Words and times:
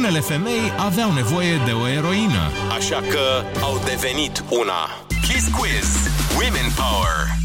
Unele 0.00 0.20
femei 0.20 0.72
aveau 0.76 1.12
nevoie 1.12 1.56
de 1.64 1.72
o 1.72 1.88
eroină, 1.88 2.50
așa 2.76 3.02
că 3.08 3.44
au 3.62 3.82
devenit 3.84 4.44
una. 4.48 4.88
Kiss 5.22 5.48
Quiz. 5.48 5.88
Women 6.38 6.72
Power. 6.76 7.39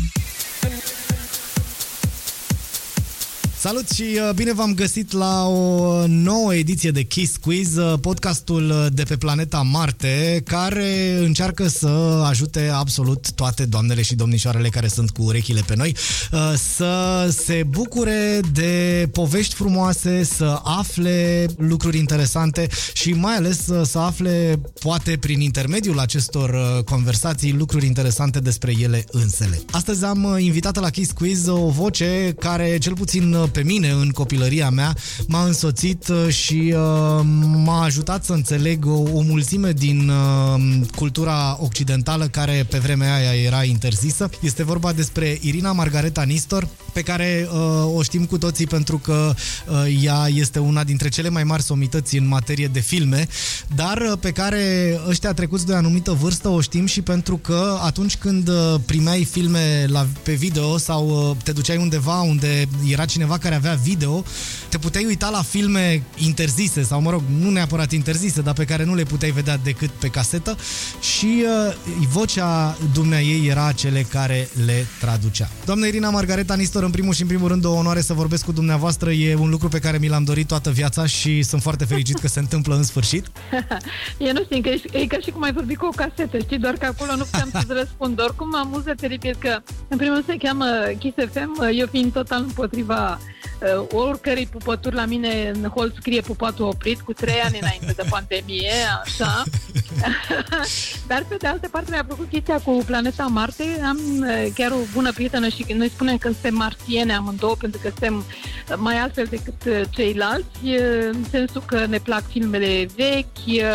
Salut 3.65 3.89
și 3.89 4.03
uh, 4.03 4.33
bine 4.35 4.53
v-am 4.53 4.73
găsit 4.73 5.11
la 5.11 5.47
o 5.47 6.03
nouă 6.07 6.55
ediție 6.55 6.91
de 6.91 7.01
Kiss 7.01 7.37
Quiz, 7.37 7.75
uh, 7.75 7.99
podcastul 8.01 8.69
uh, 8.69 8.85
de 8.93 9.03
pe 9.03 9.17
planeta 9.17 9.61
Marte, 9.61 10.41
care 10.45 11.17
încearcă 11.19 11.67
să 11.67 11.87
ajute 12.27 12.69
absolut 12.73 13.31
toate 13.31 13.65
doamnele 13.65 14.01
și 14.01 14.15
domnișoarele 14.15 14.69
care 14.69 14.87
sunt 14.87 15.09
cu 15.09 15.21
urechile 15.21 15.61
pe 15.65 15.75
noi 15.75 15.95
să 16.75 17.27
se 17.45 17.63
bucure 17.69 18.39
de 18.51 19.07
povești 19.11 19.55
frumoase, 19.55 20.23
să 20.23 20.59
afle 20.63 21.45
lucruri 21.57 21.97
interesante 21.97 22.67
și 22.93 23.11
mai 23.11 23.35
ales 23.35 23.59
să 23.83 23.99
afle, 23.99 24.61
poate 24.79 25.17
prin 25.19 25.41
intermediul 25.41 25.99
acestor 25.99 26.81
conversații, 26.83 27.53
lucruri 27.53 27.85
interesante 27.85 28.39
despre 28.39 28.73
ele 28.79 29.05
însele. 29.11 29.61
Astăzi 29.71 30.03
am 30.03 30.35
invitat 30.39 30.79
la 30.79 30.89
Kiss 30.89 31.11
Quiz 31.11 31.47
o 31.47 31.69
voce 31.69 32.35
care, 32.39 32.77
cel 32.77 32.93
puțin 32.93 33.35
pe 33.55 33.63
mine 33.63 33.89
în 33.89 34.09
copilăria 34.09 34.69
mea, 34.69 34.95
m-a 35.27 35.45
însoțit 35.45 36.07
uh, 36.07 36.27
și 36.27 36.73
uh, 36.75 37.25
m-a 37.63 37.83
ajutat 37.83 38.25
să 38.25 38.33
înțeleg 38.33 38.85
o, 38.85 39.01
o 39.13 39.21
mulțime 39.21 39.71
din 39.71 40.09
uh, 40.09 40.87
cultura 40.95 41.57
occidentală 41.59 42.27
care 42.27 42.65
pe 42.69 42.77
vremea 42.77 43.15
aia 43.15 43.43
era 43.45 43.63
interzisă. 43.63 44.29
Este 44.39 44.63
vorba 44.63 44.93
despre 44.93 45.37
Irina 45.41 45.71
Margareta 45.71 46.23
Nistor, 46.23 46.67
pe 46.95 47.01
care 47.01 47.47
uh, 47.51 47.95
o 47.95 48.01
știm 48.01 48.25
cu 48.25 48.37
toții 48.37 48.67
pentru 48.67 48.97
că 48.97 49.33
uh, 49.67 50.03
ea 50.03 50.27
este 50.27 50.59
una 50.59 50.83
dintre 50.83 51.09
cele 51.09 51.29
mai 51.29 51.43
mari 51.43 51.63
somități 51.63 52.17
în 52.17 52.27
materie 52.27 52.67
de 52.67 52.79
filme, 52.79 53.27
dar 53.75 53.97
uh, 53.97 54.17
pe 54.19 54.31
care 54.31 54.63
ăștia 55.07 55.33
trecuți 55.33 55.65
de 55.65 55.71
o 55.71 55.75
anumită 55.75 56.11
vârstă 56.11 56.47
o 56.47 56.61
știm 56.61 56.85
și 56.85 57.01
pentru 57.01 57.37
că 57.37 57.77
atunci 57.81 58.17
când 58.17 58.47
uh, 58.47 58.75
primeai 58.85 59.23
filme 59.23 59.85
la, 59.87 60.07
pe 60.23 60.33
video 60.33 60.77
sau 60.77 61.29
uh, 61.29 61.35
te 61.43 61.51
duceai 61.51 61.77
undeva 61.77 62.21
unde 62.21 62.67
era 62.91 63.05
cineva 63.05 63.37
care 63.45 63.57
avea 63.57 63.73
video, 63.73 64.23
te 64.75 64.81
puteai 64.81 65.05
uita 65.05 65.29
la 65.29 65.41
filme 65.41 66.03
interzise 66.15 66.83
sau, 66.83 67.01
mă 67.01 67.09
rog, 67.09 67.21
nu 67.39 67.49
neapărat 67.49 67.91
interzise, 67.91 68.41
dar 68.41 68.53
pe 68.53 68.65
care 68.65 68.85
nu 68.85 68.95
le 68.95 69.03
puteai 69.03 69.31
vedea 69.31 69.57
decât 69.57 69.89
pe 69.89 70.07
casetă 70.07 70.57
și 71.01 71.43
uh, 71.67 71.75
vocea 72.11 72.77
dumnea 72.93 73.21
ei 73.21 73.47
era 73.47 73.71
cele 73.71 74.01
care 74.01 74.49
le 74.65 74.85
traducea. 74.99 75.49
Doamna 75.65 75.85
Irina 75.85 76.09
Margareta 76.09 76.55
Nistor, 76.55 76.83
în 76.83 76.91
primul 76.91 77.13
și 77.13 77.21
în 77.21 77.27
primul 77.27 77.47
rând 77.47 77.65
o 77.65 77.71
onoare 77.71 78.01
să 78.01 78.13
vorbesc 78.13 78.45
cu 78.45 78.51
dumneavoastră, 78.51 79.11
e 79.11 79.35
un 79.35 79.49
lucru 79.49 79.67
pe 79.67 79.79
care 79.79 79.97
mi 79.97 80.07
l-am 80.07 80.23
dorit 80.23 80.47
toată 80.47 80.69
viața 80.69 81.05
și 81.05 81.43
sunt 81.43 81.61
foarte 81.61 81.85
fericit 81.85 82.19
că 82.19 82.27
se 82.27 82.39
întâmplă 82.39 82.75
în 82.75 82.83
sfârșit. 82.83 83.25
e 84.27 84.31
nu 84.31 84.43
știu, 84.43 84.57
e, 84.57 84.99
e 84.99 85.05
ca 85.05 85.17
și 85.23 85.29
cum 85.29 85.43
ai 85.43 85.53
vorbit 85.53 85.77
cu 85.77 85.85
o 85.85 85.95
casetă, 85.95 86.37
știi, 86.37 86.59
doar 86.59 86.73
că 86.73 86.85
acolo 86.85 87.15
nu 87.15 87.23
puteam 87.23 87.49
să-ți 87.51 87.73
răspund. 87.79 88.21
Oricum 88.21 88.49
mă 88.49 88.57
amuză 88.63 88.93
teribil 88.95 89.35
că 89.39 89.61
în 89.87 89.97
primul 89.97 90.13
rând 90.13 90.25
se 90.27 90.45
cheamă 90.45 90.65
Kiss 90.99 91.15
FM, 91.31 91.63
eu 91.77 91.87
fiind 91.91 92.11
total 92.11 92.41
împotriva 92.41 93.19
Uh, 93.19 93.44
oricărei 93.91 94.45
pupături 94.45 94.95
la 94.95 95.05
mine 95.05 95.51
în 95.53 95.69
hol 95.69 95.93
scrie 95.99 96.21
pupatul 96.21 96.65
oprit 96.65 97.01
cu 97.01 97.13
trei 97.13 97.39
ani 97.43 97.59
înainte 97.61 97.93
de 97.95 98.07
pandemie, 98.09 98.71
așa. 99.03 99.43
Dar 101.07 101.25
pe 101.27 101.35
de 101.35 101.47
altă 101.47 101.67
parte 101.71 101.91
mi-a 101.91 102.03
plăcut 102.03 102.29
chestia 102.29 102.59
cu 102.59 102.83
planeta 102.85 103.25
Marte. 103.25 103.63
Am 103.83 103.97
uh, 103.97 104.47
chiar 104.55 104.71
o 104.71 104.77
bună 104.93 105.11
prietenă 105.11 105.47
și 105.47 105.65
noi 105.73 105.89
spunem 105.89 106.17
că 106.17 106.31
suntem 106.31 106.55
marțiene 106.55 107.13
amândouă 107.13 107.55
pentru 107.55 107.79
că 107.83 107.87
suntem 107.87 108.23
mai 108.75 108.97
altfel 108.97 109.25
decât 109.29 109.65
uh, 109.65 109.81
ceilalți, 109.89 110.65
în 111.11 111.23
sensul 111.29 111.63
că 111.65 111.85
ne 111.85 111.97
plac 111.97 112.27
filmele 112.29 112.87
vechi, 112.95 113.69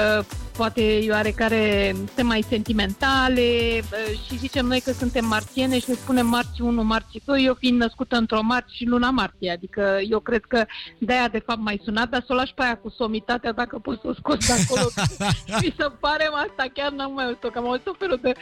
poate 0.60 0.96
e 0.96 1.10
oarecare 1.10 1.92
suntem 1.94 2.26
mai 2.26 2.44
sentimentale 2.48 3.80
și 4.26 4.38
zicem 4.38 4.66
noi 4.66 4.80
că 4.80 4.92
suntem 4.92 5.24
marțiene 5.26 5.78
și 5.78 5.88
ne 5.88 5.94
spunem 5.94 6.26
marți 6.26 6.62
1, 6.62 6.82
marți 6.82 7.20
2, 7.24 7.44
eu 7.44 7.54
fiind 7.54 7.80
născută 7.80 8.16
într-o 8.16 8.42
marți 8.42 8.76
și 8.76 8.84
luna 8.84 9.10
martie, 9.10 9.50
adică 9.50 9.98
eu 10.08 10.18
cred 10.18 10.44
că 10.44 10.64
de-aia 10.98 11.28
de 11.28 11.38
fapt 11.38 11.60
mai 11.60 11.80
sunat, 11.84 12.08
dar 12.08 12.20
să 12.26 12.32
o 12.32 12.34
lași 12.34 12.54
pe 12.54 12.62
aia 12.62 12.76
cu 12.76 12.88
somitatea 12.88 13.52
dacă 13.52 13.78
poți 13.78 14.00
să 14.00 14.08
o 14.08 14.14
scoți 14.14 14.46
de 14.46 14.52
acolo. 14.52 14.88
Mi 15.62 15.74
se 15.78 15.86
pare 16.00 16.30
asta, 16.32 16.64
chiar 16.72 16.90
n-am 16.90 17.12
mai 17.12 17.24
auzit-o, 17.24 17.48
că 17.48 17.58
am 17.58 17.68
auzit 17.68 17.86
o 17.86 17.94
felul 17.98 18.18
de 18.22 18.32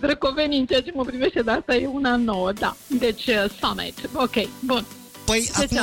drăcovenii 0.00 0.58
în 0.58 0.66
ceea 0.66 0.82
ce 0.82 0.92
mă 0.94 1.04
privește, 1.04 1.42
dar 1.42 1.56
asta 1.56 1.74
e 1.74 1.86
una 1.86 2.16
nouă, 2.16 2.52
da. 2.52 2.76
Deci, 2.86 3.26
uh, 3.26 3.44
Summit, 3.60 4.08
ok, 4.14 4.48
bun. 4.64 4.84
Păi, 5.26 5.50
acum, 5.52 5.78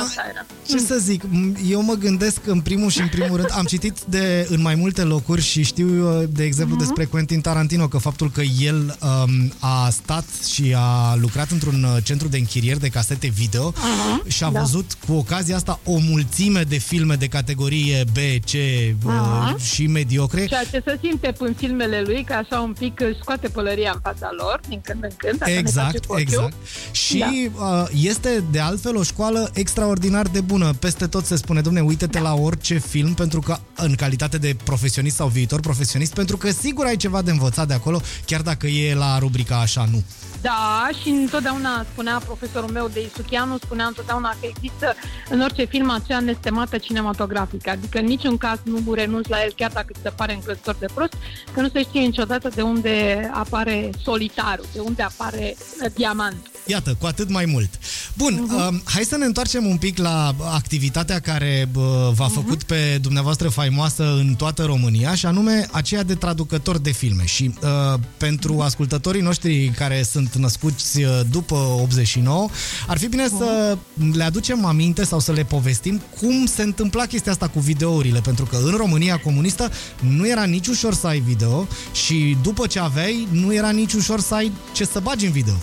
ce 0.66 0.78
să 0.78 0.96
zic, 0.98 1.22
eu 1.68 1.82
mă 1.82 1.94
gândesc 1.94 2.46
în 2.46 2.60
primul 2.60 2.90
și 2.90 3.00
în 3.00 3.08
primul 3.08 3.36
rând, 3.36 3.48
am 3.52 3.64
citit 3.64 4.00
de, 4.00 4.46
în 4.50 4.60
mai 4.60 4.74
multe 4.74 5.02
locuri 5.02 5.42
și 5.42 5.62
știu, 5.62 6.18
uh, 6.20 6.28
de 6.28 6.44
exemplu, 6.44 6.76
uh-huh. 6.76 6.78
despre 6.78 7.04
Quentin 7.04 7.40
Tarantino, 7.40 7.88
că 7.88 7.98
faptul 7.98 8.30
că 8.30 8.42
el 8.60 8.98
um, 9.02 9.52
a 9.58 9.88
stat 9.90 10.24
și 10.52 10.74
a 10.76 11.14
lucrat 11.20 11.50
într-un 11.50 11.82
uh, 11.82 11.96
centru 12.02 12.28
de 12.28 12.36
închirieri 12.36 12.80
de 12.80 12.88
casete 12.88 13.26
video 13.26 13.72
uh-huh. 13.72 14.28
și 14.28 14.44
a 14.44 14.50
da. 14.50 14.60
văzut 14.60 14.96
cu 15.06 15.12
ocazia 15.12 15.56
asta 15.56 15.80
o 15.84 15.98
mulțime 15.98 16.62
de 16.62 16.76
filme 16.76 17.14
de 17.14 17.26
categorie 17.26 18.04
B, 18.12 18.16
C 18.44 18.50
uh-huh. 18.50 19.72
și 19.72 19.86
mediocre. 19.86 20.46
Ceea 20.46 20.64
ce 20.64 20.82
se 20.86 20.98
simte 21.02 21.34
în 21.38 21.54
filmele 21.54 22.02
lui, 22.06 22.24
că 22.24 22.32
așa 22.32 22.60
un 22.60 22.72
pic 22.78 23.00
scoate 23.20 23.48
pălăria 23.48 23.90
în 23.94 24.00
fața 24.02 24.28
lor, 24.36 24.60
din 24.68 24.80
când 24.80 25.02
în 25.02 25.10
când. 25.16 25.42
Exact, 25.58 26.04
exact. 26.16 26.54
Și 26.90 27.18
da. 27.18 27.64
uh, 27.64 27.86
este 28.02 28.44
de 28.50 28.58
altfel 28.58 28.96
o 28.96 29.02
școală 29.02 29.32
școală 29.34 29.50
extraordinar 29.54 30.26
de 30.26 30.40
bună. 30.40 30.72
Peste 30.80 31.06
tot 31.06 31.24
se 31.24 31.36
spune, 31.36 31.60
domne, 31.60 31.80
uite-te 31.80 32.18
da. 32.18 32.24
la 32.24 32.34
orice 32.34 32.78
film 32.78 33.14
pentru 33.14 33.40
că 33.40 33.56
în 33.76 33.94
calitate 33.94 34.38
de 34.38 34.56
profesionist 34.64 35.16
sau 35.16 35.28
viitor 35.28 35.60
profesionist, 35.60 36.14
pentru 36.14 36.36
că 36.36 36.50
sigur 36.50 36.84
ai 36.84 36.96
ceva 36.96 37.22
de 37.22 37.30
învățat 37.30 37.66
de 37.66 37.74
acolo, 37.74 38.00
chiar 38.26 38.40
dacă 38.40 38.66
e 38.66 38.94
la 38.94 39.18
rubrica 39.18 39.60
așa, 39.60 39.88
nu. 39.90 40.02
Da, 40.40 40.88
și 41.02 41.08
întotdeauna 41.08 41.86
spunea 41.92 42.22
profesorul 42.24 42.70
meu 42.70 42.88
de 42.92 43.00
Isuchianu, 43.04 43.56
spunea 43.58 43.86
întotdeauna 43.86 44.36
că 44.40 44.46
există 44.56 44.94
în 45.30 45.40
orice 45.40 45.64
film 45.64 45.90
acea 45.90 46.20
nestemată 46.20 46.78
cinematografică, 46.78 47.70
adică 47.70 47.98
în 47.98 48.04
niciun 48.04 48.36
caz 48.36 48.58
nu 48.62 48.92
renunți 48.92 49.30
la 49.30 49.42
el, 49.42 49.52
chiar 49.56 49.70
dacă 49.72 49.92
ți 49.92 50.00
se 50.02 50.10
pare 50.16 50.34
încrezător 50.34 50.76
de 50.78 50.86
prost, 50.94 51.14
că 51.54 51.60
nu 51.60 51.68
se 51.68 51.82
știe 51.82 52.00
niciodată 52.00 52.48
de 52.54 52.62
unde 52.62 53.30
apare 53.32 53.90
solitarul, 54.02 54.66
de 54.72 54.80
unde 54.80 55.02
apare 55.02 55.56
diamantul. 55.94 56.53
Iată, 56.66 56.96
cu 56.98 57.06
atât 57.06 57.30
mai 57.30 57.44
mult. 57.44 57.68
Bun, 58.14 58.48
uh-huh. 58.48 58.72
uh, 58.72 58.80
hai 58.84 59.02
să 59.04 59.16
ne 59.16 59.24
întoarcem 59.24 59.66
un 59.66 59.76
pic 59.76 59.98
la 59.98 60.34
activitatea 60.52 61.18
care 61.20 61.68
uh, 61.74 61.82
v-a 62.14 62.28
uh-huh. 62.28 62.32
făcut 62.32 62.62
pe 62.62 62.98
dumneavoastră 63.00 63.48
faimoasă 63.48 64.14
în 64.18 64.34
toată 64.34 64.62
România 64.62 65.14
și 65.14 65.26
anume 65.26 65.66
aceea 65.70 66.02
de 66.02 66.14
traducător 66.14 66.78
de 66.78 66.90
filme. 66.90 67.24
Și 67.24 67.54
uh, 67.62 68.00
pentru 68.16 68.54
uh-huh. 68.54 68.64
ascultătorii 68.64 69.20
noștri 69.20 69.72
care 69.76 70.02
sunt 70.02 70.34
născuți 70.34 71.02
uh, 71.02 71.20
după 71.30 71.54
89, 71.54 72.48
ar 72.86 72.98
fi 72.98 73.06
bine 73.06 73.24
uh-huh. 73.24 73.38
să 73.38 73.78
le 74.12 74.24
aducem 74.24 74.64
aminte 74.64 75.04
sau 75.04 75.20
să 75.20 75.32
le 75.32 75.44
povestim 75.44 76.00
cum 76.20 76.46
se 76.46 76.62
întâmpla 76.62 77.06
chestia 77.06 77.32
asta 77.32 77.48
cu 77.48 77.60
videourile, 77.60 78.20
pentru 78.20 78.44
că 78.44 78.56
în 78.56 78.74
România 78.76 79.18
comunistă 79.18 79.70
nu 80.00 80.28
era 80.28 80.44
nici 80.44 80.66
ușor 80.66 80.94
să 80.94 81.06
ai 81.06 81.18
video 81.18 81.66
și 81.92 82.36
după 82.42 82.66
ce 82.66 82.78
aveai, 82.78 83.28
nu 83.30 83.54
era 83.54 83.70
nici 83.70 83.92
ușor 83.92 84.20
să 84.20 84.34
ai 84.34 84.52
ce 84.72 84.84
să 84.84 85.00
bagi 85.00 85.26
în 85.26 85.32
video. 85.32 85.54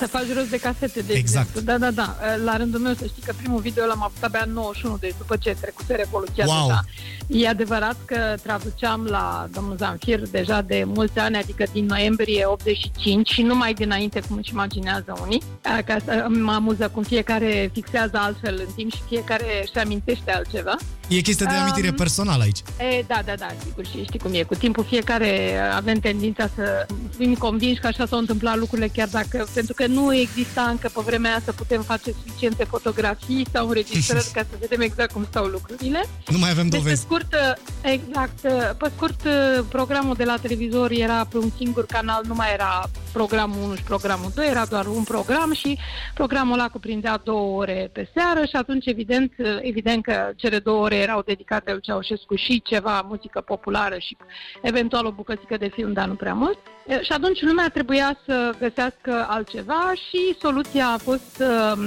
Să 0.00 0.06
faci 0.06 0.34
rost 0.34 0.50
de 0.50 0.56
casete, 0.56 1.00
de 1.00 1.12
exact. 1.12 1.48
exemplu. 1.48 1.60
Da, 1.60 1.78
da, 1.78 1.90
da. 1.90 2.16
La 2.44 2.56
rândul 2.56 2.80
meu 2.80 2.94
să 2.94 3.04
știi 3.06 3.22
că 3.22 3.32
primul 3.36 3.60
video 3.60 3.84
l-am 3.86 4.02
avut 4.02 4.22
abia 4.22 4.42
în 4.46 4.52
91, 4.52 4.96
deci 4.96 5.14
după 5.18 5.36
ce 5.36 5.56
trecuse 5.60 5.94
Revoluția 5.94 6.44
wow. 6.46 6.66
deja. 6.66 6.84
E 7.26 7.48
adevărat 7.48 7.96
că 8.04 8.34
traduceam 8.42 9.04
la 9.04 9.48
domnul 9.52 9.76
Zanfir 9.76 10.20
deja 10.30 10.60
de 10.62 10.84
mulți 10.86 11.18
ani, 11.18 11.36
adică 11.36 11.64
din 11.72 11.84
noiembrie 11.84 12.44
85 12.44 13.28
și 13.30 13.42
nu 13.42 13.54
mai 13.54 13.74
dinainte, 13.74 14.20
cum 14.28 14.36
își 14.36 14.52
imaginează 14.52 15.14
unii. 15.22 15.42
Ca 15.60 15.96
să 16.04 16.26
mă 16.28 16.52
amuză 16.52 16.90
cum 16.94 17.02
fiecare 17.02 17.70
fixează 17.72 18.18
altfel 18.18 18.62
în 18.66 18.72
timp 18.74 18.92
și 18.92 19.00
fiecare 19.08 19.44
își 19.62 19.78
amintește 19.78 20.32
altceva. 20.32 20.76
E 21.08 21.20
chestia 21.20 21.46
de 21.46 21.54
amintire 21.54 21.88
um, 21.88 21.94
personală 21.94 22.42
aici. 22.42 22.62
E, 22.78 23.04
da, 23.06 23.20
da, 23.24 23.32
da, 23.38 23.46
sigur 23.64 23.86
și 23.86 24.04
știi 24.04 24.18
cum 24.18 24.34
e. 24.34 24.42
Cu 24.42 24.54
timpul 24.54 24.84
fiecare 24.84 25.58
avem 25.74 25.98
tendința 25.98 26.50
să 26.54 26.86
fim 27.16 27.34
convinși 27.34 27.80
că 27.80 27.86
așa 27.86 28.06
s-au 28.06 28.18
întâmplat 28.18 28.58
lucrurile, 28.58 28.88
chiar 28.88 29.08
dacă, 29.08 29.46
pentru 29.54 29.74
că 29.74 29.86
nu 29.92 30.14
exista 30.14 30.62
încă 30.62 30.90
pe 30.94 31.00
vremea 31.04 31.30
aia 31.30 31.42
să 31.44 31.52
putem 31.52 31.82
face 31.82 32.12
suficiente 32.24 32.64
fotografii 32.64 33.46
sau 33.52 33.68
înregistrări 33.68 34.30
ca 34.36 34.40
să 34.50 34.56
vedem 34.60 34.80
exact 34.80 35.12
cum 35.12 35.26
stau 35.30 35.44
lucrurile. 35.44 36.04
Nu 36.26 36.38
mai 36.38 36.50
avem 36.50 36.68
deci, 36.68 36.80
dovezi. 36.80 37.06
Pe 37.06 37.06
scurt, 37.06 37.34
exact, 37.82 38.40
pe 38.78 38.90
scurt, 38.96 39.20
programul 39.68 40.14
de 40.14 40.24
la 40.24 40.36
televizor 40.36 40.90
era 40.90 41.26
pe 41.30 41.36
un 41.38 41.50
singur 41.56 41.86
canal, 41.86 42.22
nu 42.26 42.34
mai 42.34 42.52
era 42.52 42.82
programul 43.12 43.62
1 43.62 43.74
și 43.74 43.82
programul 43.82 44.30
2, 44.34 44.46
era 44.46 44.64
doar 44.64 44.86
un 44.86 45.02
program 45.02 45.52
și 45.52 45.78
programul 46.14 46.52
ăla 46.52 46.68
cuprindea 46.68 47.20
două 47.24 47.58
ore 47.58 47.90
pe 47.92 48.08
seară 48.14 48.44
și 48.44 48.56
atunci 48.56 48.86
evident, 48.86 49.32
evident 49.60 50.02
că 50.02 50.30
cele 50.36 50.58
două 50.58 50.82
ore 50.82 50.96
erau 50.96 51.22
dedicate 51.22 51.72
lui 51.72 51.80
Ceaușescu 51.80 52.34
și 52.34 52.62
ceva 52.62 53.00
muzică 53.08 53.40
populară 53.40 53.98
și 53.98 54.16
eventual 54.62 55.06
o 55.06 55.10
bucățică 55.10 55.56
de 55.56 55.68
film, 55.68 55.92
dar 55.92 56.06
nu 56.06 56.14
prea 56.14 56.34
mult. 56.34 56.58
Și 57.02 57.12
atunci 57.12 57.42
lumea 57.42 57.68
trebuia 57.68 58.18
să 58.26 58.54
găsească 58.58 59.26
altceva 59.28 59.92
și 60.08 60.36
soluția 60.40 60.88
a 60.88 60.98
fost 60.98 61.42
um, 61.42 61.80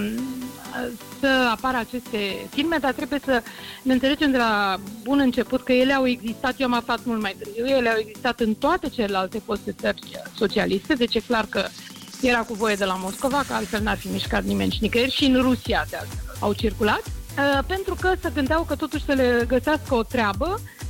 să 1.19 1.49
apară 1.51 1.77
aceste 1.77 2.47
filme, 2.49 2.77
dar 2.77 2.93
trebuie 2.93 3.19
să 3.23 3.43
ne 3.83 3.93
înțelegem 3.93 4.31
de 4.31 4.37
la 4.37 4.77
bun 5.03 5.19
început 5.19 5.63
că 5.63 5.71
ele 5.83 5.93
au 5.93 6.07
existat, 6.07 6.53
eu 6.57 6.67
am 6.67 6.73
aflat 6.73 6.99
mult 7.03 7.21
mai 7.21 7.35
târziu, 7.39 7.65
ele 7.65 7.89
au 7.89 7.97
existat 7.99 8.39
în 8.39 8.53
toate 8.53 8.89
celelalte 8.89 9.41
foste 9.45 9.71
țări 9.71 9.99
socialiste, 10.37 10.93
deci 10.93 11.15
e 11.15 11.19
clar 11.19 11.45
că 11.49 11.65
era 12.21 12.39
cu 12.39 12.53
voie 12.53 12.75
de 12.75 12.85
la 12.85 12.93
Moscova, 12.95 13.43
că 13.47 13.53
altfel 13.53 13.81
n-ar 13.81 13.97
fi 13.97 14.07
mișcat 14.07 14.43
nimeni 14.43 14.71
și 14.71 14.81
nicăieri, 14.81 15.11
și 15.11 15.25
în 15.25 15.41
Rusia 15.41 15.85
de 15.89 15.95
altfel 15.95 16.35
au 16.39 16.53
circulat, 16.53 17.03
uh, 17.05 17.59
pentru 17.67 17.95
că 17.99 18.13
se 18.21 18.31
gândeau 18.33 18.63
că 18.63 18.75
totuși 18.75 19.05
să 19.05 19.13
le 19.13 19.45
găsească 19.47 19.95
o 19.95 20.03
treabă 20.03 20.59
Uh, 20.59 20.82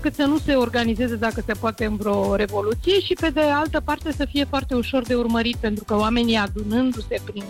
cât 0.00 0.14
să 0.14 0.22
nu 0.22 0.38
se 0.38 0.54
organizeze 0.54 1.14
dacă 1.14 1.42
se 1.46 1.52
poate 1.52 1.84
în 1.84 1.96
vreo 1.96 2.34
revoluție 2.34 3.00
și 3.00 3.14
pe 3.20 3.30
de 3.30 3.40
altă 3.40 3.80
parte 3.84 4.12
să 4.12 4.26
fie 4.30 4.44
foarte 4.44 4.74
ușor 4.74 5.02
de 5.02 5.14
urmărit 5.14 5.56
pentru 5.56 5.84
că 5.84 5.96
oamenii 5.96 6.36
adunându-se 6.36 7.20
prin 7.24 7.44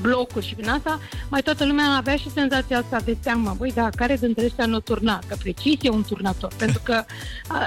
blocuri 0.00 0.46
și 0.46 0.54
prin 0.54 0.68
asta, 0.68 1.00
mai 1.28 1.42
toată 1.42 1.64
lumea 1.64 1.84
avea 1.96 2.16
și 2.16 2.30
senzația 2.30 2.78
asta 2.78 3.00
de 3.04 3.16
teamă, 3.22 3.54
băi, 3.58 3.72
da, 3.72 3.88
care 3.96 4.16
dintre 4.16 4.44
ăștia 4.44 4.66
nu 4.66 4.80
turna? 4.80 5.18
Că 5.28 5.36
precis 5.38 5.78
e 5.82 5.88
un 5.88 6.04
turnator, 6.08 6.52
pentru 6.56 6.80
că 6.84 7.04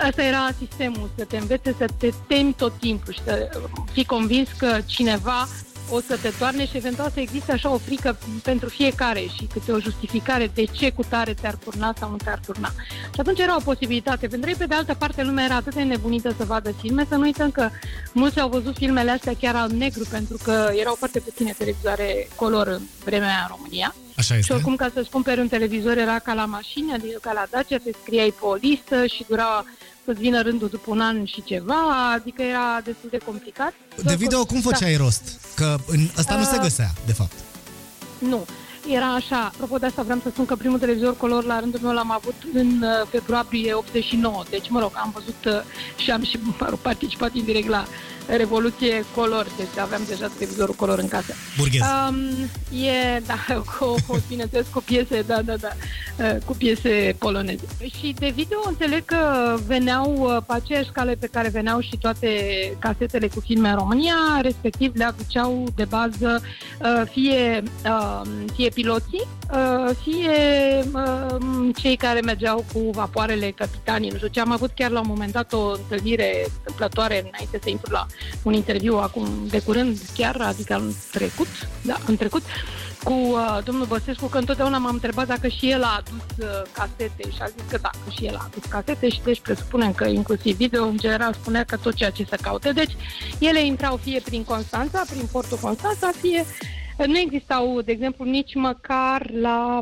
asta 0.05 0.23
era 0.23 0.49
sistemul, 0.57 1.09
să 1.17 1.25
te 1.25 1.37
învețe 1.37 1.75
să 1.77 1.85
te 1.97 2.09
temi 2.27 2.53
tot 2.53 2.73
timpul 2.79 3.13
și 3.13 3.23
să 3.23 3.49
fii 3.91 4.05
convins 4.05 4.49
că 4.57 4.77
cineva 4.85 5.47
o 5.89 5.99
să 6.07 6.17
te 6.21 6.29
toarne 6.39 6.65
și 6.65 6.77
eventual 6.77 7.11
să 7.13 7.19
existe 7.19 7.51
așa 7.51 7.69
o 7.69 7.77
frică 7.77 8.17
pentru 8.43 8.69
fiecare 8.69 9.19
și 9.19 9.47
câte 9.53 9.71
o 9.71 9.79
justificare 9.79 10.51
de 10.53 10.63
ce 10.63 10.91
cu 10.91 11.03
tare 11.09 11.33
te-ar 11.33 11.55
turna 11.55 11.93
sau 11.99 12.09
nu 12.09 12.15
te-ar 12.15 12.39
turna. 12.45 12.71
Și 13.13 13.19
atunci 13.19 13.39
era 13.39 13.55
o 13.55 13.63
posibilitate. 13.63 14.27
Pentru 14.27 14.49
ei, 14.49 14.55
pe 14.55 14.65
de 14.65 14.75
altă 14.75 14.93
parte, 14.93 15.23
lumea 15.23 15.45
era 15.45 15.55
atât 15.55 15.73
de 15.73 15.81
nebunită 15.81 16.33
să 16.37 16.45
vadă 16.45 16.71
filme, 16.71 17.05
să 17.09 17.15
nu 17.15 17.21
uităm 17.21 17.51
că 17.51 17.69
mulți 18.13 18.39
au 18.39 18.49
văzut 18.49 18.75
filmele 18.75 19.11
astea 19.11 19.33
chiar 19.39 19.55
al 19.55 19.71
negru, 19.71 20.03
pentru 20.09 20.37
că 20.43 20.71
erau 20.79 20.95
foarte 20.95 21.19
puține 21.19 21.55
televizoare 21.57 22.27
color 22.35 22.67
în 22.67 22.81
vremea 23.05 23.47
în 23.49 23.55
România. 23.55 23.95
Așa 24.17 24.35
este. 24.35 24.45
Și 24.45 24.51
oricum, 24.51 24.75
ca 24.75 24.89
să-ți 24.93 25.09
cumperi 25.09 25.39
un 25.39 25.47
televizor 25.47 25.97
era 25.97 26.19
ca 26.19 26.33
la 26.33 26.45
mașină, 26.45 26.93
adică 26.93 27.19
ca 27.21 27.33
la 27.33 27.45
Dacia, 27.49 27.77
te 27.77 27.91
scriai 28.01 28.33
pe 28.39 28.45
o 28.45 28.53
listă 28.53 29.05
și 29.05 29.25
dura 29.27 29.65
să-ți 30.05 30.19
vină 30.19 30.41
rândul 30.41 30.67
după 30.67 30.91
un 30.91 30.99
an 30.99 31.25
și 31.25 31.43
ceva, 31.43 32.11
adică 32.13 32.41
era 32.41 32.81
destul 32.83 33.09
de 33.09 33.17
complicat. 33.17 33.73
De 34.03 34.15
video 34.15 34.45
cum 34.45 34.61
făceai 34.61 34.95
da. 34.95 35.03
rost? 35.03 35.39
Că 35.55 35.77
în, 35.87 35.99
ăsta 36.17 36.33
uh, 36.33 36.39
nu 36.39 36.45
se 36.45 36.55
uh, 36.55 36.61
găsea, 36.61 36.91
de 37.05 37.13
fapt. 37.13 37.33
Nu. 38.17 38.45
Era 38.89 39.13
așa, 39.13 39.51
apropo 39.53 39.77
de 39.77 39.85
asta 39.85 40.01
vreau 40.01 40.19
să 40.23 40.29
spun 40.29 40.45
că 40.45 40.55
primul 40.55 40.79
televizor 40.79 41.17
color 41.17 41.43
la 41.43 41.59
rândul 41.59 41.79
meu 41.83 41.93
l-am 41.93 42.11
avut 42.11 42.35
în 42.53 42.81
uh, 42.81 43.07
februarie 43.09 43.73
89, 43.73 44.43
deci 44.49 44.69
mă 44.69 44.79
rog, 44.79 44.91
am 44.95 45.11
văzut 45.13 45.45
uh, 45.45 46.01
și 46.03 46.11
am 46.11 46.23
și 46.23 46.39
mă 46.41 46.65
rog, 46.69 46.79
participat 46.79 47.33
indirect 47.33 47.67
la 47.67 47.85
Revoluție 48.27 49.05
Color, 49.15 49.47
deci 49.57 49.77
aveam 49.81 50.01
deja 50.07 50.27
televizorul 50.27 50.75
color 50.75 50.99
în 50.99 51.07
casă. 51.07 51.33
Burghez. 51.57 51.81
Um, 51.81 52.29
e, 52.79 53.21
da, 53.25 53.35
cu, 53.77 53.95
cu, 54.07 54.23
bineînțeles, 54.27 54.65
cu 54.73 54.81
piese, 54.85 55.21
da, 55.21 55.41
da, 55.41 55.55
da, 55.55 55.69
uh, 56.19 56.35
cu 56.45 56.53
piese 56.53 57.15
poloneze. 57.19 57.63
Și 57.99 58.15
de 58.19 58.31
video 58.35 58.57
înțeleg 58.65 59.05
că 59.05 59.55
veneau 59.65 60.15
uh, 60.19 60.37
pe 60.47 60.53
aceeași 60.53 60.89
cale 60.89 61.15
pe 61.19 61.27
care 61.31 61.49
veneau 61.49 61.79
și 61.79 61.97
toate 61.97 62.27
casetele 62.79 63.27
cu 63.27 63.39
filme 63.39 63.69
în 63.69 63.75
România, 63.75 64.15
respectiv 64.41 64.95
le 64.95 65.03
aduceau 65.03 65.67
de 65.75 65.85
bază 65.85 66.41
uh, 66.81 67.01
fie, 67.11 67.63
fie 68.55 68.69
piloții, 68.69 69.27
fie 70.03 70.31
cei 71.75 71.95
care 71.95 72.19
mergeau 72.19 72.65
cu 72.73 72.89
vapoarele 72.91 73.51
capitanii. 73.51 74.09
Nu 74.09 74.15
știu 74.15 74.27
ce, 74.27 74.39
am 74.39 74.51
avut 74.51 74.71
chiar 74.75 74.91
la 74.91 74.99
un 74.99 75.05
moment 75.07 75.31
dat 75.31 75.53
o 75.53 75.71
întâlnire 75.71 76.45
întâmplătoare 76.57 77.17
înainte 77.17 77.59
să 77.63 77.69
intru 77.69 77.91
la 77.91 78.05
un 78.43 78.53
interviu 78.53 78.97
acum 78.97 79.27
de 79.49 79.59
curând 79.59 79.97
chiar, 80.15 80.41
adică 80.41 80.75
în 80.75 80.91
trecut, 81.11 81.47
da, 81.81 81.97
în 82.07 82.17
trecut, 82.17 82.41
cu 83.03 83.13
uh, 83.13 83.57
domnul 83.63 83.85
Băsescu, 83.85 84.25
că 84.25 84.37
întotdeauna 84.37 84.77
m-am 84.77 84.93
întrebat 84.93 85.27
dacă 85.27 85.47
și 85.47 85.69
el 85.69 85.83
a 85.83 86.03
adus 86.05 86.47
uh, 86.47 86.61
casete 86.71 87.23
și 87.31 87.41
a 87.41 87.45
zis 87.45 87.63
că 87.69 87.77
da, 87.81 87.89
că 87.89 88.11
și 88.17 88.25
el 88.25 88.35
a 88.35 88.47
adus 88.51 88.63
casete 88.69 89.09
și 89.09 89.21
deci 89.23 89.41
presupunem 89.41 89.93
că 89.93 90.05
inclusiv 90.05 90.55
video, 90.55 90.83
în 90.83 90.97
general, 90.97 91.33
spunea 91.33 91.63
că 91.63 91.77
tot 91.77 91.93
ceea 91.93 92.09
ce 92.09 92.25
se 92.29 92.37
caute. 92.41 92.71
Deci 92.71 92.91
ele 93.39 93.65
intrau 93.65 93.97
fie 93.97 94.21
prin 94.25 94.43
Constanța, 94.43 95.03
prin 95.09 95.27
portul 95.31 95.57
Constanța, 95.61 96.11
fie 96.21 96.45
nu 96.97 97.17
existau, 97.17 97.81
de 97.81 97.91
exemplu, 97.91 98.25
nici 98.25 98.55
măcar 98.55 99.31
la 99.31 99.79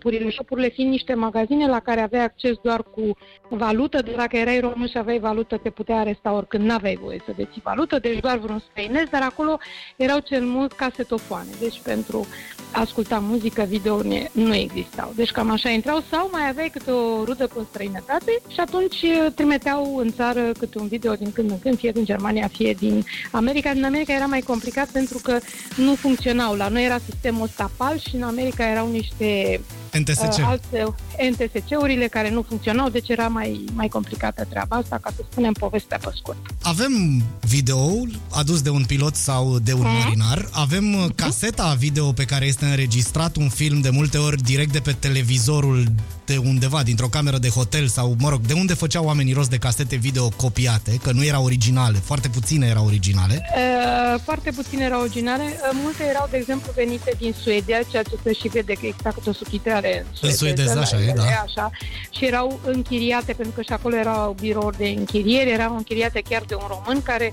shopurile, 0.00 0.30
shopurile 0.30 0.68
fiind 0.68 0.90
niște 0.90 1.14
magazine 1.14 1.66
la 1.66 1.80
care 1.80 2.00
aveai 2.00 2.24
acces 2.24 2.56
doar 2.62 2.82
cu 2.82 3.16
valută, 3.48 4.02
de 4.02 4.12
dacă 4.16 4.36
erai 4.36 4.60
român 4.60 4.88
și 4.88 4.98
aveai 4.98 5.18
valută, 5.18 5.56
te 5.56 5.70
putea 5.70 5.96
aresta 5.96 6.32
oricând 6.32 6.64
n-aveai 6.64 6.98
voie 7.02 7.22
să 7.26 7.32
deții 7.36 7.60
valută, 7.64 7.98
deci 7.98 8.20
doar 8.20 8.38
vreun 8.38 8.62
străinez, 8.70 9.08
dar 9.10 9.22
acolo 9.22 9.58
erau 9.96 10.18
cel 10.18 10.44
mult 10.44 10.72
casetofoane, 10.72 11.50
deci 11.60 11.80
pentru 11.82 12.26
asculta 12.72 13.18
muzică, 13.18 13.62
video 13.62 14.02
nu 14.32 14.54
existau. 14.54 15.12
Deci 15.14 15.30
cam 15.30 15.50
așa 15.50 15.68
intrau 15.68 16.02
sau 16.10 16.28
mai 16.32 16.48
aveai 16.48 16.68
câte 16.68 16.90
o 16.90 17.24
rudă 17.24 17.46
cu 17.46 17.66
străinătate 17.70 18.40
și 18.48 18.60
atunci 18.60 19.02
uh, 19.02 19.26
trimiteau 19.34 19.96
în 19.96 20.10
țară 20.10 20.52
câte 20.58 20.78
un 20.78 20.86
video 20.86 21.14
din 21.14 21.32
când 21.32 21.50
în 21.50 21.58
când, 21.58 21.78
fie 21.78 21.90
din 21.90 22.04
Germania, 22.04 22.48
fie 22.48 22.72
din 22.72 23.04
America. 23.30 23.72
Din 23.72 23.84
America 23.84 24.12
era 24.12 24.26
mai 24.26 24.40
complicat 24.40 24.88
pentru 24.88 25.18
că 25.22 25.38
nu 25.76 25.94
funcționau. 25.94 26.54
La 26.54 26.68
noi 26.68 26.84
era 26.84 26.98
sistemul 26.98 27.48
stapal 27.48 27.98
și 27.98 28.16
în 28.16 28.22
America 28.22 28.70
erau 28.70 28.90
niște 28.90 29.60
NTSC. 29.98 30.22
Uh, 30.22 30.44
alte 30.44 30.94
NTSC-urile 31.30 32.06
care 32.06 32.30
nu 32.30 32.42
funcționau, 32.48 32.88
deci 32.88 33.08
era 33.08 33.28
mai, 33.28 33.64
mai 33.72 33.88
complicată 33.88 34.46
treaba 34.48 34.76
asta, 34.76 34.98
ca 35.02 35.10
să 35.16 35.22
spunem 35.30 35.52
povestea 35.52 35.98
pe 35.98 36.10
scurt. 36.14 36.38
Avem 36.62 37.22
video 37.40 37.90
adus 38.30 38.62
de 38.62 38.70
un 38.70 38.84
pilot 38.84 39.14
sau 39.14 39.58
de 39.58 39.72
un 39.72 39.80
hmm? 39.80 39.92
marinar, 39.92 40.48
avem 40.52 40.94
uh, 40.94 41.06
caseta 41.14 41.76
video 41.78 42.12
pe 42.12 42.24
care 42.24 42.46
este 42.46 42.64
înregistrat 42.64 43.36
un 43.36 43.48
film 43.48 43.80
de 43.80 43.90
multe 43.90 44.18
ori 44.18 44.42
direct 44.42 44.72
de 44.72 44.80
pe 44.80 44.92
televizorul 44.92 45.84
de 46.30 46.36
undeva, 46.36 46.82
dintr-o 46.82 47.06
cameră 47.06 47.38
de 47.38 47.48
hotel 47.48 47.86
sau, 47.86 48.14
mă 48.18 48.28
rog, 48.28 48.40
de 48.40 48.52
unde 48.52 48.74
făceau 48.74 49.04
oamenii 49.04 49.32
rost 49.32 49.50
de 49.50 49.56
casete 49.56 49.96
video 49.96 50.28
copiate, 50.28 50.98
că 51.02 51.10
nu 51.12 51.24
erau 51.24 51.44
originale, 51.44 51.98
foarte 51.98 52.28
puține 52.28 52.66
erau 52.66 52.84
originale. 52.86 53.42
Uh, 53.56 54.20
foarte 54.24 54.50
puține 54.50 54.84
erau 54.84 55.00
originale, 55.00 55.42
uh, 55.42 55.78
multe 55.82 56.04
erau, 56.08 56.28
de 56.30 56.36
exemplu, 56.36 56.72
venite 56.74 57.12
din 57.18 57.34
Suedia, 57.42 57.78
ceea 57.90 58.02
ce 58.02 58.16
se 58.22 58.32
și 58.32 58.48
vede 58.48 58.72
că 58.72 58.86
exact 58.86 59.26
o 59.26 59.32
subtitrare 59.32 60.06
în, 60.20 60.28
în 60.28 60.34
suedez, 60.34 60.76
așa 60.76 61.00
e, 61.00 61.12
da. 61.16 61.22
Așa, 61.22 61.70
și 62.10 62.24
erau 62.24 62.60
închiriate, 62.64 63.32
pentru 63.32 63.54
că 63.54 63.62
și 63.62 63.72
acolo 63.72 63.96
erau 63.96 64.36
birouri 64.40 64.76
de 64.76 64.88
închiriere, 64.98 65.50
erau 65.50 65.76
închiriate 65.76 66.22
chiar 66.28 66.42
de 66.46 66.54
un 66.54 66.66
român 66.68 67.02
care 67.02 67.32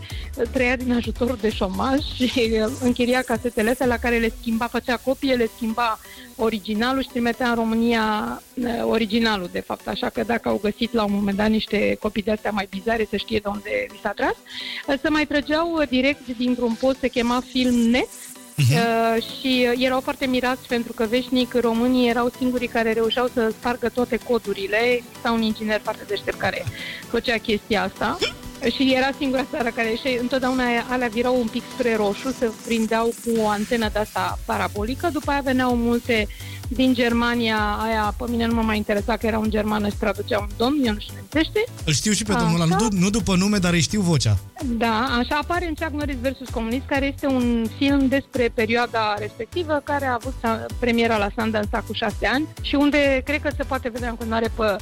trăia 0.51 0.75
din 0.75 0.93
ajutorul 0.93 1.37
de 1.41 1.49
șomaj 1.49 1.99
și 2.15 2.51
închiria 2.81 3.21
casetele 3.21 3.69
astea 3.69 3.85
la 3.85 3.97
care 3.97 4.17
le 4.17 4.33
schimba, 4.39 4.67
făcea 4.67 4.97
copie, 4.97 5.33
le 5.33 5.49
schimba 5.55 5.99
originalul 6.37 7.01
și 7.01 7.09
trimitea 7.09 7.49
în 7.49 7.55
România 7.55 8.41
originalul, 8.89 9.49
de 9.51 9.59
fapt. 9.59 9.87
Așa 9.87 10.09
că 10.09 10.23
dacă 10.23 10.49
au 10.49 10.59
găsit 10.61 10.93
la 10.93 11.03
un 11.03 11.13
moment 11.13 11.37
dat 11.37 11.49
niște 11.49 11.97
copii 11.99 12.23
de 12.23 12.31
astea 12.31 12.51
mai 12.51 12.67
bizare, 12.69 13.07
să 13.09 13.15
știe 13.15 13.39
de 13.39 13.47
unde 13.47 13.85
li 13.89 13.99
s-a 14.01 14.11
tras. 14.11 14.35
Să 15.01 15.09
mai 15.09 15.25
trăgeau 15.25 15.83
direct 15.89 16.27
dintr-un 16.37 16.73
post, 16.79 16.99
se 16.99 17.07
chema 17.07 17.43
Film 17.51 17.75
Net, 17.75 18.09
Uh-huh. 18.57 18.73
Uh, 18.73 19.23
și 19.23 19.67
erau 19.77 19.99
foarte 19.99 20.25
mirați 20.25 20.67
pentru 20.67 20.93
că 20.93 21.05
veșnic 21.09 21.53
românii 21.53 22.09
erau 22.09 22.31
singurii 22.37 22.67
care 22.67 22.93
reușeau 22.93 23.29
să 23.33 23.53
spargă 23.59 23.89
toate 23.89 24.17
codurile. 24.17 24.77
Exista 24.77 25.31
un 25.31 25.41
inginer 25.41 25.79
foarte 25.83 26.03
deștept 26.07 26.37
care 26.37 26.65
făcea 27.07 27.37
chestia 27.37 27.83
asta. 27.83 28.17
Și 28.75 28.93
era 28.95 29.09
singura 29.17 29.45
țară 29.51 29.69
care 29.69 29.95
și 29.95 30.17
întotdeauna 30.19 30.63
alea 30.89 31.07
virau 31.07 31.39
un 31.39 31.47
pic 31.47 31.63
spre 31.73 31.95
roșu, 31.95 32.29
se 32.29 32.51
prindeau 32.65 33.05
cu 33.05 33.39
o 33.39 33.47
antenă 33.47 33.89
de 33.93 33.99
asta 33.99 34.39
parabolică, 34.45 35.09
după 35.13 35.31
aia 35.31 35.41
veneau 35.43 35.75
multe 35.75 36.27
din 36.67 36.93
Germania, 36.93 37.57
aia 37.57 38.13
pe 38.17 38.25
mine 38.29 38.45
nu 38.45 38.53
mă 38.53 38.61
mai 38.61 38.77
interesa 38.77 39.17
că 39.17 39.25
era 39.25 39.37
un 39.37 39.49
german, 39.49 39.83
își 39.83 39.95
traducea 39.95 40.39
un 40.39 40.47
domn, 40.57 40.85
eu 40.85 40.93
nu 40.93 40.99
știu 40.99 41.13
nemțește. 41.15 41.63
Îl 41.85 41.93
știu 41.93 42.11
și 42.11 42.23
pe 42.23 42.33
domnul 42.33 42.61
ăla, 42.61 42.75
nu, 42.75 42.87
nu 42.89 43.09
după 43.09 43.35
nume, 43.35 43.57
dar 43.57 43.73
îi 43.73 43.81
știu 43.81 44.01
vocea. 44.01 44.37
Da, 44.65 45.17
așa 45.19 45.39
apare 45.41 45.67
în 45.67 45.73
Chuck 45.73 45.91
Norris 45.91 46.15
vs. 46.21 46.49
Comunist, 46.51 46.85
care 46.85 47.05
este 47.05 47.27
un 47.27 47.67
film 47.77 48.07
despre 48.07 48.51
perioada 48.53 49.15
respectivă, 49.19 49.81
care 49.83 50.05
a 50.05 50.13
avut 50.13 50.33
premiera 50.79 51.17
la 51.17 51.29
Sundance 51.37 51.83
cu 51.87 51.93
șase 51.93 52.27
ani 52.27 52.47
și 52.61 52.75
unde 52.75 53.21
cred 53.25 53.41
că 53.41 53.49
se 53.57 53.63
poate 53.63 53.89
vedea 53.89 54.09
în 54.09 54.15
continuare 54.15 54.51
pe 54.55 54.75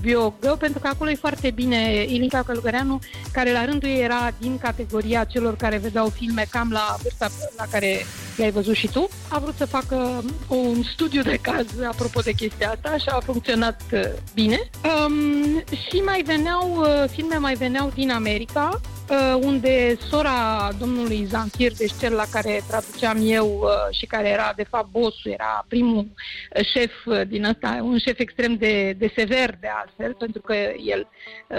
HBO 0.00 0.34
Go, 0.40 0.54
pentru 0.54 0.78
că 0.78 0.88
acolo 0.88 1.10
e 1.10 1.14
foarte 1.14 1.50
bine 1.50 2.04
Ilinca 2.08 2.42
Călugăreanu, 2.42 2.98
care 3.32 3.52
la 3.52 3.64
rândul 3.64 3.88
ei 3.88 4.02
era 4.02 4.30
din 4.38 4.58
categoria 4.58 5.24
celor 5.24 5.56
care 5.56 5.76
vedeau 5.76 6.08
filme 6.08 6.46
cam 6.50 6.70
la 6.70 6.96
vârsta 7.02 7.28
la 7.56 7.64
care 7.70 8.06
le-ai 8.36 8.50
văzut 8.50 8.74
și 8.74 8.86
tu. 8.86 9.08
A 9.28 9.38
vrut 9.38 9.54
să 9.56 9.66
facă 9.66 10.24
un 10.48 10.82
studiu 10.92 11.15
de 11.22 11.38
caz 11.42 11.66
apropo 11.88 12.20
de 12.20 12.32
chestia 12.32 12.70
asta 12.70 12.96
și 12.96 13.08
a 13.08 13.20
funcționat 13.20 13.80
uh, 13.92 14.00
bine. 14.34 14.58
Um, 15.06 15.64
și 15.88 15.96
mai 16.04 16.22
veneau, 16.22 16.76
uh, 16.76 17.04
filme 17.10 17.36
mai 17.36 17.54
veneau 17.54 17.90
din 17.94 18.10
America, 18.10 18.80
uh, 19.10 19.38
unde 19.40 19.96
sora 20.08 20.70
domnului 20.78 21.24
Zanfir, 21.24 21.72
deci 21.72 21.92
cel 22.00 22.12
la 22.12 22.24
care 22.30 22.62
traduceam 22.68 23.18
eu 23.20 23.64
și 23.90 24.06
care 24.06 24.28
era 24.28 24.52
de 24.56 24.66
fapt 24.70 24.90
bossul, 24.90 25.30
era 25.30 25.64
primul 25.68 26.06
șef 26.72 26.92
din 27.28 27.44
ăsta, 27.44 27.78
un 27.82 27.98
șef 27.98 28.18
extrem 28.18 28.56
de, 28.56 28.92
de 28.92 29.12
sever 29.16 29.56
de 29.60 29.68
altfel, 29.76 30.14
pentru 30.14 30.40
că 30.40 30.54
el 30.84 31.08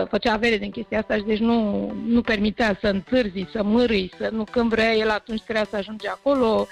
făcea 0.10 0.34
avere 0.34 0.58
din 0.58 0.72
chestia 0.72 1.00
asta 1.00 1.16
și 1.16 1.24
deci 1.24 1.40
nu, 1.40 1.92
nu 2.06 2.22
permitea 2.22 2.78
să 2.82 2.88
întârzi, 2.88 3.48
să 3.52 3.64
mârâi, 3.64 4.12
să 4.18 4.30
nu 4.32 4.44
când 4.52 4.70
vrea 4.70 4.94
el 4.94 5.10
atunci 5.10 5.42
trebuia 5.42 5.68
să 5.70 5.76
ajunge 5.76 6.08
acolo, 6.08 6.68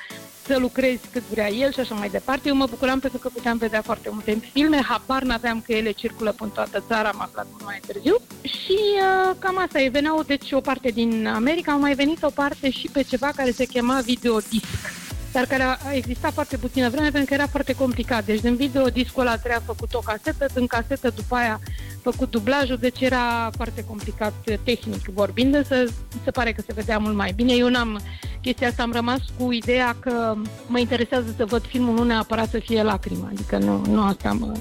să 0.47 0.57
lucrezi 0.59 1.07
cât 1.11 1.23
vrea 1.29 1.51
el 1.51 1.71
și 1.71 1.79
așa 1.79 1.95
mai 1.95 2.09
departe. 2.09 2.47
Eu 2.47 2.55
mă 2.55 2.65
bucuram 2.69 2.99
pentru 2.99 3.19
că 3.19 3.29
puteam 3.33 3.57
vedea 3.57 3.81
foarte 3.81 4.09
multe 4.11 4.37
filme, 4.51 4.81
habar 4.81 5.23
n-aveam 5.23 5.61
că 5.61 5.71
ele 5.71 5.91
circulă 5.91 6.31
până 6.31 6.51
toată 6.53 6.83
țara, 6.87 7.09
am 7.09 7.21
aflat 7.21 7.47
mult 7.51 7.63
mai 7.65 7.79
târziu. 7.87 8.15
Și 8.41 8.79
uh, 8.95 9.35
cam 9.39 9.57
asta 9.57 9.81
e, 9.81 9.89
veneau 9.89 10.23
deci 10.23 10.51
o 10.51 10.59
parte 10.59 10.89
din 10.89 11.27
America, 11.27 11.71
au 11.71 11.79
mai 11.79 11.93
venit 11.93 12.23
o 12.23 12.29
parte 12.29 12.69
și 12.69 12.89
pe 12.91 13.01
ceva 13.01 13.31
care 13.35 13.51
se 13.51 13.65
chema 13.65 13.99
videodisc 13.99 15.04
dar 15.35 15.45
care 15.45 15.63
a 15.63 15.93
existat 15.93 16.33
foarte 16.33 16.57
puțină 16.57 16.89
vreme 16.89 17.09
pentru 17.09 17.27
că 17.27 17.33
era 17.33 17.47
foarte 17.47 17.73
complicat. 17.73 18.25
Deci 18.25 18.41
din 18.41 18.55
video 18.55 18.87
discul 18.87 19.21
ăla 19.21 19.37
trebuia 19.37 19.61
făcut 19.65 19.93
o 19.93 19.99
casetă, 19.99 20.45
din 20.53 20.67
casetă 20.67 21.09
după 21.15 21.35
aia 21.35 21.59
făcut 22.01 22.31
dublajul, 22.31 22.77
deci 22.77 23.01
era 23.01 23.49
foarte 23.55 23.83
complicat 23.83 24.33
tehnic 24.63 25.05
vorbind, 25.13 25.53
însă 25.55 25.75
se 26.23 26.31
pare 26.31 26.51
că 26.51 26.61
se 26.67 26.73
vedea 26.73 26.97
mult 26.97 27.15
mai 27.15 27.31
bine. 27.35 27.53
Eu 27.53 27.69
n-am 27.69 28.01
chestia 28.41 28.67
asta, 28.67 28.83
am 28.83 28.91
rămas 28.91 29.19
cu 29.37 29.51
ideea 29.51 29.95
că 29.99 30.35
mă 30.67 30.79
interesează 30.79 31.33
să 31.37 31.45
văd 31.45 31.65
filmul, 31.67 31.93
nu 31.93 32.03
neapărat 32.03 32.49
să 32.49 32.59
fie 32.65 32.83
lacrimă, 32.83 33.29
adică 33.33 33.57
nu, 33.57 33.85
nu 33.89 34.01
asta 34.03 34.31
mă, 34.31 34.51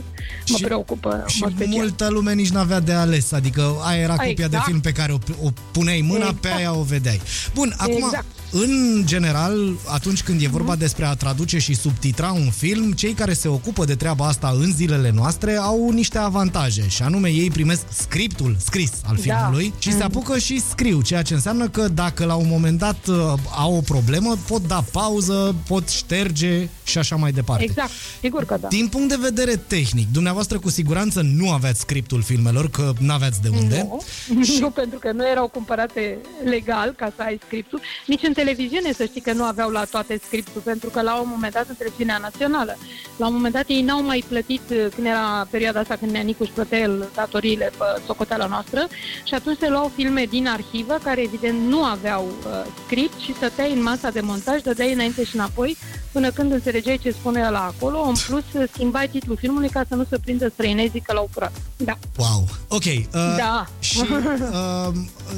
mă 0.48 0.56
și, 0.56 0.62
preocupă. 0.62 1.24
Și 1.26 1.44
multă 1.66 2.08
lume 2.08 2.32
nici 2.32 2.50
n-avea 2.50 2.80
de 2.80 2.92
ales, 2.92 3.32
adică 3.32 3.74
aia 3.82 4.00
era 4.02 4.16
copia 4.16 4.30
exact. 4.30 4.50
de 4.50 4.58
film 4.64 4.80
pe 4.80 4.92
care 4.92 5.12
o, 5.12 5.18
o 5.42 5.48
puneai 5.72 6.00
mâna, 6.00 6.18
exact. 6.18 6.40
pe 6.40 6.48
aia 6.48 6.74
o 6.74 6.82
vedeai. 6.82 7.20
Bun, 7.54 7.74
acum, 7.76 7.94
exact. 7.94 8.26
În 8.56 9.02
general, 9.04 9.72
atunci 9.86 10.22
când 10.22 10.42
e 10.42 10.48
vorba 10.48 10.74
mm-hmm. 10.74 10.78
despre 10.78 11.04
a 11.04 11.14
traduce 11.14 11.58
și 11.58 11.74
subtitra 11.74 12.32
un 12.32 12.50
film, 12.50 12.92
cei 12.92 13.12
care 13.12 13.32
se 13.32 13.48
ocupă 13.48 13.84
de 13.84 13.94
treaba 13.94 14.26
asta 14.26 14.54
în 14.60 14.72
zilele 14.72 15.10
noastre 15.10 15.56
au 15.56 15.90
niște 15.90 16.18
avantaje, 16.18 16.88
și 16.88 17.02
anume 17.02 17.28
ei 17.28 17.50
primesc 17.50 17.82
scriptul 17.90 18.56
scris 18.58 18.90
al 19.06 19.14
da. 19.16 19.22
filmului 19.22 19.68
da. 19.68 19.76
și 19.78 19.90
se 19.90 19.96
mhm. 19.96 20.04
apucă 20.04 20.38
și 20.38 20.62
scriu, 20.68 21.02
ceea 21.02 21.22
ce 21.22 21.34
înseamnă 21.34 21.68
că 21.68 21.88
dacă 21.88 22.24
la 22.24 22.34
un 22.34 22.48
moment 22.48 22.78
dat 22.78 23.06
uh, 23.06 23.16
au 23.56 23.76
o 23.76 23.80
problemă, 23.80 24.36
pot 24.48 24.66
da 24.66 24.84
pauză, 24.92 25.54
pot 25.66 25.88
șterge 25.88 26.68
și 26.84 26.98
așa 26.98 27.16
mai 27.16 27.32
departe. 27.32 27.64
Exact, 27.64 27.90
sigur 28.20 28.44
că 28.44 28.56
da. 28.60 28.68
Din 28.68 28.88
punct 28.88 29.08
de 29.08 29.18
vedere 29.20 29.56
tehnic, 29.56 30.12
dumneavoastră 30.12 30.58
cu 30.58 30.70
siguranță 30.70 31.20
nu 31.20 31.50
aveți 31.50 31.80
scriptul 31.80 32.22
filmelor, 32.22 32.70
că 32.70 32.92
nu 32.98 33.12
aveți 33.12 33.42
de 33.42 33.48
unde. 33.48 33.88
Nu, 34.28 34.42
și... 34.44 34.60
nu, 34.60 34.70
pentru 34.70 34.98
că 34.98 35.12
nu 35.12 35.28
erau 35.28 35.48
cumpărate 35.48 36.18
legal 36.44 36.94
ca 36.96 37.12
să 37.16 37.22
ai 37.22 37.40
scriptul. 37.46 37.80
Nici 38.06 38.22
în 38.22 38.32
televiziune 38.32 38.92
să 38.92 39.04
știi 39.04 39.20
că 39.20 39.32
nu 39.32 39.44
aveau 39.44 39.70
la 39.70 39.84
toate 39.84 40.20
scriptul, 40.26 40.60
pentru 40.60 40.90
că 40.90 41.00
la 41.00 41.20
un 41.20 41.28
moment 41.28 41.52
dat 41.52 41.68
în 41.68 41.74
televiziunea 41.74 42.18
națională, 42.18 42.76
la 43.16 43.26
un 43.26 43.32
moment 43.32 43.54
dat 43.54 43.68
ei 43.68 43.82
n-au 43.82 44.02
mai 44.02 44.24
plătit, 44.28 44.62
uh, 44.70 44.86
când 44.94 45.06
era 45.06 45.46
perioada 45.50 45.80
asta 45.80 45.96
când 45.96 46.10
Neanicu 46.10 46.42
își 46.42 46.52
plătea 46.52 46.78
el 46.78 47.10
datoriile 47.14 47.70
pe 47.78 47.84
socoteala 48.06 48.46
noastră 48.46 48.88
și 49.24 49.34
atunci 49.34 49.58
se 49.58 49.68
luau 49.68 49.92
filme 49.94 50.24
din 50.24 50.46
arhivă 50.46 50.98
care 51.02 51.22
evident 51.22 51.58
nu 51.68 51.84
aveau 51.84 52.24
uh, 52.24 52.72
script 52.84 53.20
și 53.20 53.34
stăteai 53.34 53.72
în 53.72 53.82
masa 53.82 54.10
de 54.10 54.20
montaj, 54.20 54.60
dădeai 54.60 54.92
înainte 54.92 55.24
și 55.24 55.34
înapoi 55.34 55.76
până 56.14 56.30
când 56.30 56.52
înțelegeai 56.52 56.98
ce 57.02 57.10
spune 57.10 57.50
la 57.50 57.64
acolo. 57.64 57.98
În 58.00 58.14
plus, 58.26 58.44
schimbai 58.72 59.08
titlul 59.08 59.36
filmului 59.36 59.68
ca 59.68 59.84
să 59.88 59.94
nu 59.94 60.04
se 60.10 60.18
prindă 60.18 60.48
străinezii 60.48 61.00
că 61.00 61.12
l-au 61.12 61.28
furat. 61.32 61.52
Da. 61.76 61.98
Wow. 62.16 62.48
Ok. 62.68 62.84
Uh, 62.84 63.34
da. 63.36 63.66
Și 63.78 64.00
uh, 64.00 64.94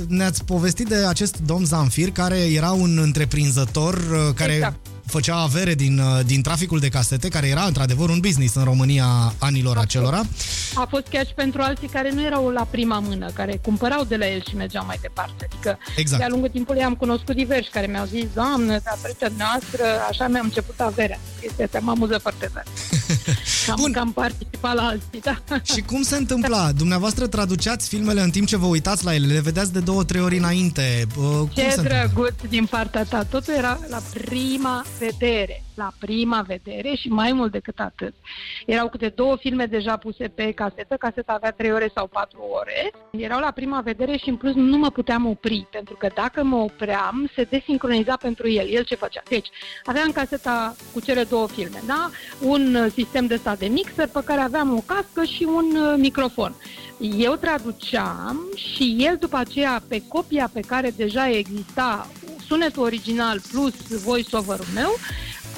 ne-ați 0.08 0.44
povestit 0.44 0.88
de 0.88 0.94
acest 0.94 1.38
domn 1.46 1.64
Zamfir, 1.64 2.10
care 2.10 2.38
era 2.38 2.70
un 2.70 2.98
întreprinzător 2.98 3.94
uh, 3.94 4.34
care 4.34 4.52
exact 4.52 4.85
făcea 5.06 5.36
avere 5.36 5.74
din, 5.74 5.98
uh, 5.98 6.20
din 6.24 6.42
traficul 6.42 6.78
de 6.78 6.88
casete, 6.88 7.28
care 7.28 7.46
era 7.46 7.62
într-adevăr 7.62 8.08
un 8.08 8.20
business 8.20 8.54
în 8.54 8.64
România 8.64 9.34
anilor 9.38 9.76
a 9.76 9.80
acelora. 9.80 10.20
A 10.74 10.86
fost 10.90 11.06
chiar 11.10 11.26
și 11.26 11.32
pentru 11.34 11.60
alții 11.62 11.88
care 11.88 12.10
nu 12.10 12.24
erau 12.24 12.48
la 12.48 12.66
prima 12.70 12.98
mână, 12.98 13.30
care 13.34 13.58
cumpărau 13.62 14.04
de 14.04 14.16
la 14.16 14.28
el 14.28 14.42
și 14.48 14.56
mergeau 14.56 14.84
mai 14.86 14.98
departe. 15.00 15.48
Adică 15.52 15.78
exact. 15.96 16.20
de-a 16.20 16.28
lungul 16.30 16.48
timpului 16.48 16.82
am 16.82 16.94
cunoscut 16.94 17.34
diversi 17.34 17.70
care 17.70 17.86
mi-au 17.86 18.04
zis, 18.04 18.24
Doamne, 18.34 18.80
datorită 18.84 19.32
noastră, 19.38 19.84
așa 20.08 20.28
mi-am 20.28 20.44
început 20.44 20.80
averea. 20.80 21.18
Este 21.40 21.62
asta 21.62 21.78
mă 21.82 21.90
amuză 21.90 22.18
foarte 22.18 22.50
tare. 22.52 22.66
Cam, 23.66 23.76
Bun. 23.80 23.92
cam 23.92 24.12
participa 24.12 24.72
la 24.72 24.82
alții, 24.82 25.20
da. 25.20 25.42
Și 25.62 25.80
cum 25.80 26.02
se 26.02 26.16
întâmpla? 26.16 26.72
Dumneavoastră 26.72 27.26
traduceați 27.26 27.88
filmele 27.88 28.20
în 28.20 28.30
timp 28.30 28.46
ce 28.46 28.56
vă 28.56 28.66
uitați 28.66 29.04
la 29.04 29.14
ele, 29.14 29.32
le 29.32 29.40
vedeați 29.40 29.72
de 29.72 29.80
două, 29.80 30.04
trei 30.04 30.20
ori 30.20 30.36
înainte. 30.36 31.06
Cum 31.14 31.50
Ce 31.54 31.74
drăguț 31.82 32.32
din 32.48 32.66
partea 32.66 33.04
ta. 33.04 33.22
Totul 33.22 33.54
era 33.54 33.78
la 33.88 34.02
prima 34.14 34.84
vedere 34.98 35.62
la 35.74 35.92
prima 35.98 36.40
vedere 36.46 36.94
și 36.94 37.08
mai 37.08 37.32
mult 37.32 37.52
decât 37.52 37.78
atât. 37.78 38.14
Erau 38.66 38.88
câte 38.88 39.08
două 39.08 39.36
filme 39.36 39.66
deja 39.66 39.96
puse 39.96 40.28
pe 40.28 40.52
casetă, 40.52 40.96
caseta 40.96 41.32
avea 41.32 41.50
trei 41.50 41.72
ore 41.72 41.90
sau 41.94 42.06
patru 42.06 42.40
ore, 42.60 42.90
erau 43.10 43.40
la 43.40 43.50
prima 43.50 43.80
vedere 43.80 44.16
și 44.16 44.28
în 44.28 44.36
plus 44.36 44.54
nu 44.54 44.76
mă 44.76 44.90
puteam 44.90 45.26
opri, 45.26 45.66
pentru 45.70 45.94
că 45.94 46.08
dacă 46.14 46.42
mă 46.42 46.56
opream, 46.56 47.30
se 47.34 47.42
desincroniza 47.42 48.16
pentru 48.16 48.48
el. 48.48 48.68
El 48.68 48.84
ce 48.84 48.94
făcea? 48.94 49.22
Deci, 49.28 49.48
aveam 49.84 50.10
caseta 50.10 50.74
cu 50.92 51.00
cele 51.00 51.22
două 51.22 51.48
filme, 51.48 51.82
da? 51.86 52.10
Un 52.40 52.88
sistem 52.90 53.26
de 53.26 53.36
stat 53.36 53.58
de 53.58 53.66
mixer 53.66 54.08
pe 54.08 54.22
care 54.24 54.40
aveam 54.40 54.76
o 54.76 54.82
cască 54.86 55.24
și 55.24 55.44
un 55.44 55.76
uh, 55.76 55.94
microfon. 55.96 56.54
Eu 56.98 57.34
traduceam 57.34 58.40
și 58.54 58.96
el 58.98 59.16
după 59.16 59.36
aceea 59.36 59.82
pe 59.88 60.02
copia 60.08 60.50
pe 60.52 60.60
care 60.60 60.90
deja 60.90 61.28
exista 61.28 62.06
sunetul 62.46 62.82
original 62.82 63.40
plus 63.52 64.02
voice-over-ul 64.02 64.66
meu, 64.74 64.98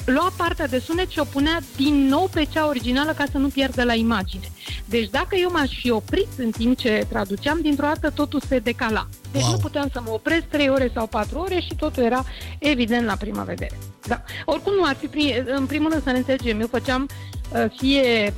lua 0.05 0.33
partea 0.37 0.67
de 0.67 0.79
sunet 0.79 1.09
și 1.09 1.19
o 1.19 1.23
punea 1.23 1.59
din 1.75 2.07
nou 2.07 2.29
pe 2.33 2.45
cea 2.45 2.67
originală 2.67 3.11
ca 3.11 3.23
să 3.31 3.37
nu 3.37 3.47
pierdă 3.47 3.83
la 3.83 3.93
imagine. 3.93 4.51
Deci 4.85 5.09
dacă 5.09 5.35
eu 5.35 5.51
m-aș 5.51 5.79
fi 5.79 5.91
oprit 5.91 6.27
în 6.37 6.51
timp 6.51 6.77
ce 6.77 7.05
traduceam, 7.09 7.59
dintr-o 7.61 7.85
dată 7.85 8.09
totul 8.09 8.41
se 8.47 8.59
decala. 8.59 9.07
Deci 9.31 9.41
wow. 9.41 9.51
nu 9.51 9.57
puteam 9.57 9.89
să 9.93 10.01
mă 10.05 10.11
opresc 10.11 10.43
3 10.43 10.69
ore 10.69 10.91
sau 10.93 11.07
4 11.07 11.39
ore 11.39 11.59
și 11.59 11.75
totul 11.75 12.03
era 12.03 12.23
evident 12.59 13.05
la 13.05 13.15
prima 13.15 13.43
vedere. 13.43 13.77
Da. 14.07 14.23
Oricum 14.45 14.73
nu 14.73 14.83
ar 14.85 14.95
fi, 14.95 15.07
prim, 15.07 15.29
în 15.45 15.65
primul 15.65 15.89
rând 15.89 16.03
să 16.03 16.11
ne 16.11 16.17
înțelegem, 16.17 16.59
eu 16.59 16.67
făceam 16.67 17.09
uh, 17.53 17.65
fie 17.77 18.33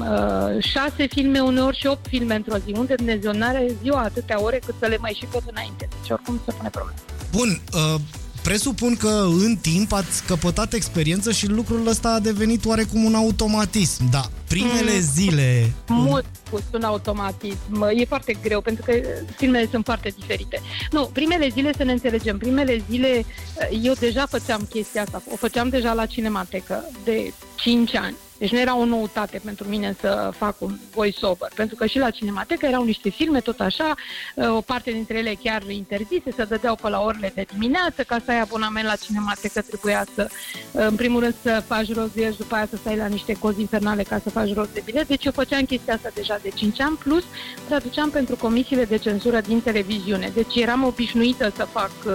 uh, 0.00 0.62
șase 0.62 1.06
filme 1.06 1.40
uneori 1.40 1.78
și 1.78 1.86
opt 1.86 2.06
filme 2.06 2.34
într-o 2.34 2.56
zi, 2.56 2.72
unde 2.76 2.94
Dumnezeu 2.94 3.32
nu 3.32 3.44
are 3.44 3.74
ziua 3.82 4.00
atâtea 4.00 4.42
ore 4.42 4.60
cât 4.66 4.74
să 4.80 4.86
le 4.86 4.98
mai 5.00 5.16
și 5.18 5.24
pot 5.24 5.42
înainte. 5.50 5.88
Deci 6.00 6.10
oricum 6.10 6.40
se 6.44 6.52
pune 6.52 6.68
problema. 6.68 7.15
Bun, 7.36 7.60
uh 7.74 8.00
presupun 8.46 8.96
că 8.96 9.26
în 9.44 9.56
timp 9.60 9.92
ați 9.92 10.22
căpătat 10.26 10.72
experiență 10.72 11.32
și 11.32 11.46
lucrul 11.46 11.86
ăsta 11.86 12.08
a 12.08 12.20
devenit 12.20 12.64
oarecum 12.64 13.04
un 13.04 13.14
automatism, 13.14 14.10
da, 14.10 14.30
primele 14.48 14.94
mm. 14.94 15.00
zile... 15.00 15.72
Mult 15.86 16.24
spus, 16.46 16.62
un 16.72 16.82
automatism. 16.82 17.82
E 17.94 18.04
foarte 18.04 18.36
greu, 18.42 18.60
pentru 18.60 18.84
că 18.84 18.92
filmele 19.36 19.68
sunt 19.70 19.84
foarte 19.84 20.08
diferite. 20.18 20.60
Nu, 20.90 21.10
primele 21.12 21.48
zile, 21.48 21.72
să 21.76 21.84
ne 21.84 21.92
înțelegem, 21.92 22.38
primele 22.38 22.82
zile 22.90 23.24
eu 23.82 23.92
deja 23.92 24.26
făceam 24.26 24.66
chestia 24.70 25.02
asta, 25.02 25.22
o 25.32 25.36
făceam 25.36 25.68
deja 25.68 25.92
la 25.92 26.06
Cinematecă 26.06 26.84
de 27.04 27.32
5 27.56 27.94
ani. 27.94 28.16
Deci 28.38 28.50
nu 28.50 28.58
era 28.58 28.76
o 28.76 28.84
noutate 28.84 29.40
pentru 29.44 29.68
mine 29.68 29.96
să 30.00 30.30
fac 30.36 30.60
un 30.60 30.78
voice-over, 30.94 31.48
pentru 31.54 31.76
că 31.76 31.86
și 31.86 31.98
la 31.98 32.10
Cinematecă 32.10 32.66
erau 32.66 32.84
niște 32.84 33.08
filme 33.08 33.40
tot 33.40 33.60
așa, 33.60 33.94
o 34.56 34.60
parte 34.60 34.90
dintre 34.90 35.18
ele 35.18 35.34
chiar 35.42 35.62
interzise, 35.68 36.30
se 36.36 36.44
dădeau 36.44 36.74
pe 36.74 36.88
la 36.88 37.00
orele 37.00 37.32
de 37.34 37.46
dimineață, 37.52 38.02
ca 38.02 38.18
să 38.24 38.30
ai 38.30 38.40
abonament 38.40 38.86
la 38.86 38.94
Cinematecă 38.96 39.60
trebuia 39.60 40.06
să, 40.14 40.28
în 40.72 40.94
primul 40.96 41.20
rând, 41.20 41.34
să 41.42 41.62
faci 41.66 41.94
rost 41.94 42.12
de 42.12 42.22
el 42.22 42.32
și 42.32 42.38
după 42.38 42.54
aia 42.54 42.66
să 42.70 42.76
stai 42.76 42.96
la 42.96 43.06
niște 43.06 43.32
cozi 43.32 43.60
infernale 43.60 44.02
ca 44.02 44.20
să 44.22 44.30
faci 44.38 44.54
rost 44.54 44.72
de 44.72 44.82
bilet. 44.84 45.08
Deci 45.08 45.24
eu 45.24 45.32
făceam 45.32 45.64
chestia 45.64 45.94
asta 45.94 46.10
deja 46.14 46.38
de 46.42 46.50
5 46.54 46.80
ani, 46.80 46.96
plus 46.96 47.24
traduceam 47.68 48.10
pentru 48.10 48.36
comisiile 48.36 48.84
de 48.84 48.98
cenzură 48.98 49.40
din 49.40 49.60
televiziune. 49.60 50.30
Deci 50.34 50.54
eram 50.54 50.84
obișnuită 50.84 51.52
să 51.56 51.64
fac 51.72 51.92
uh, 52.04 52.12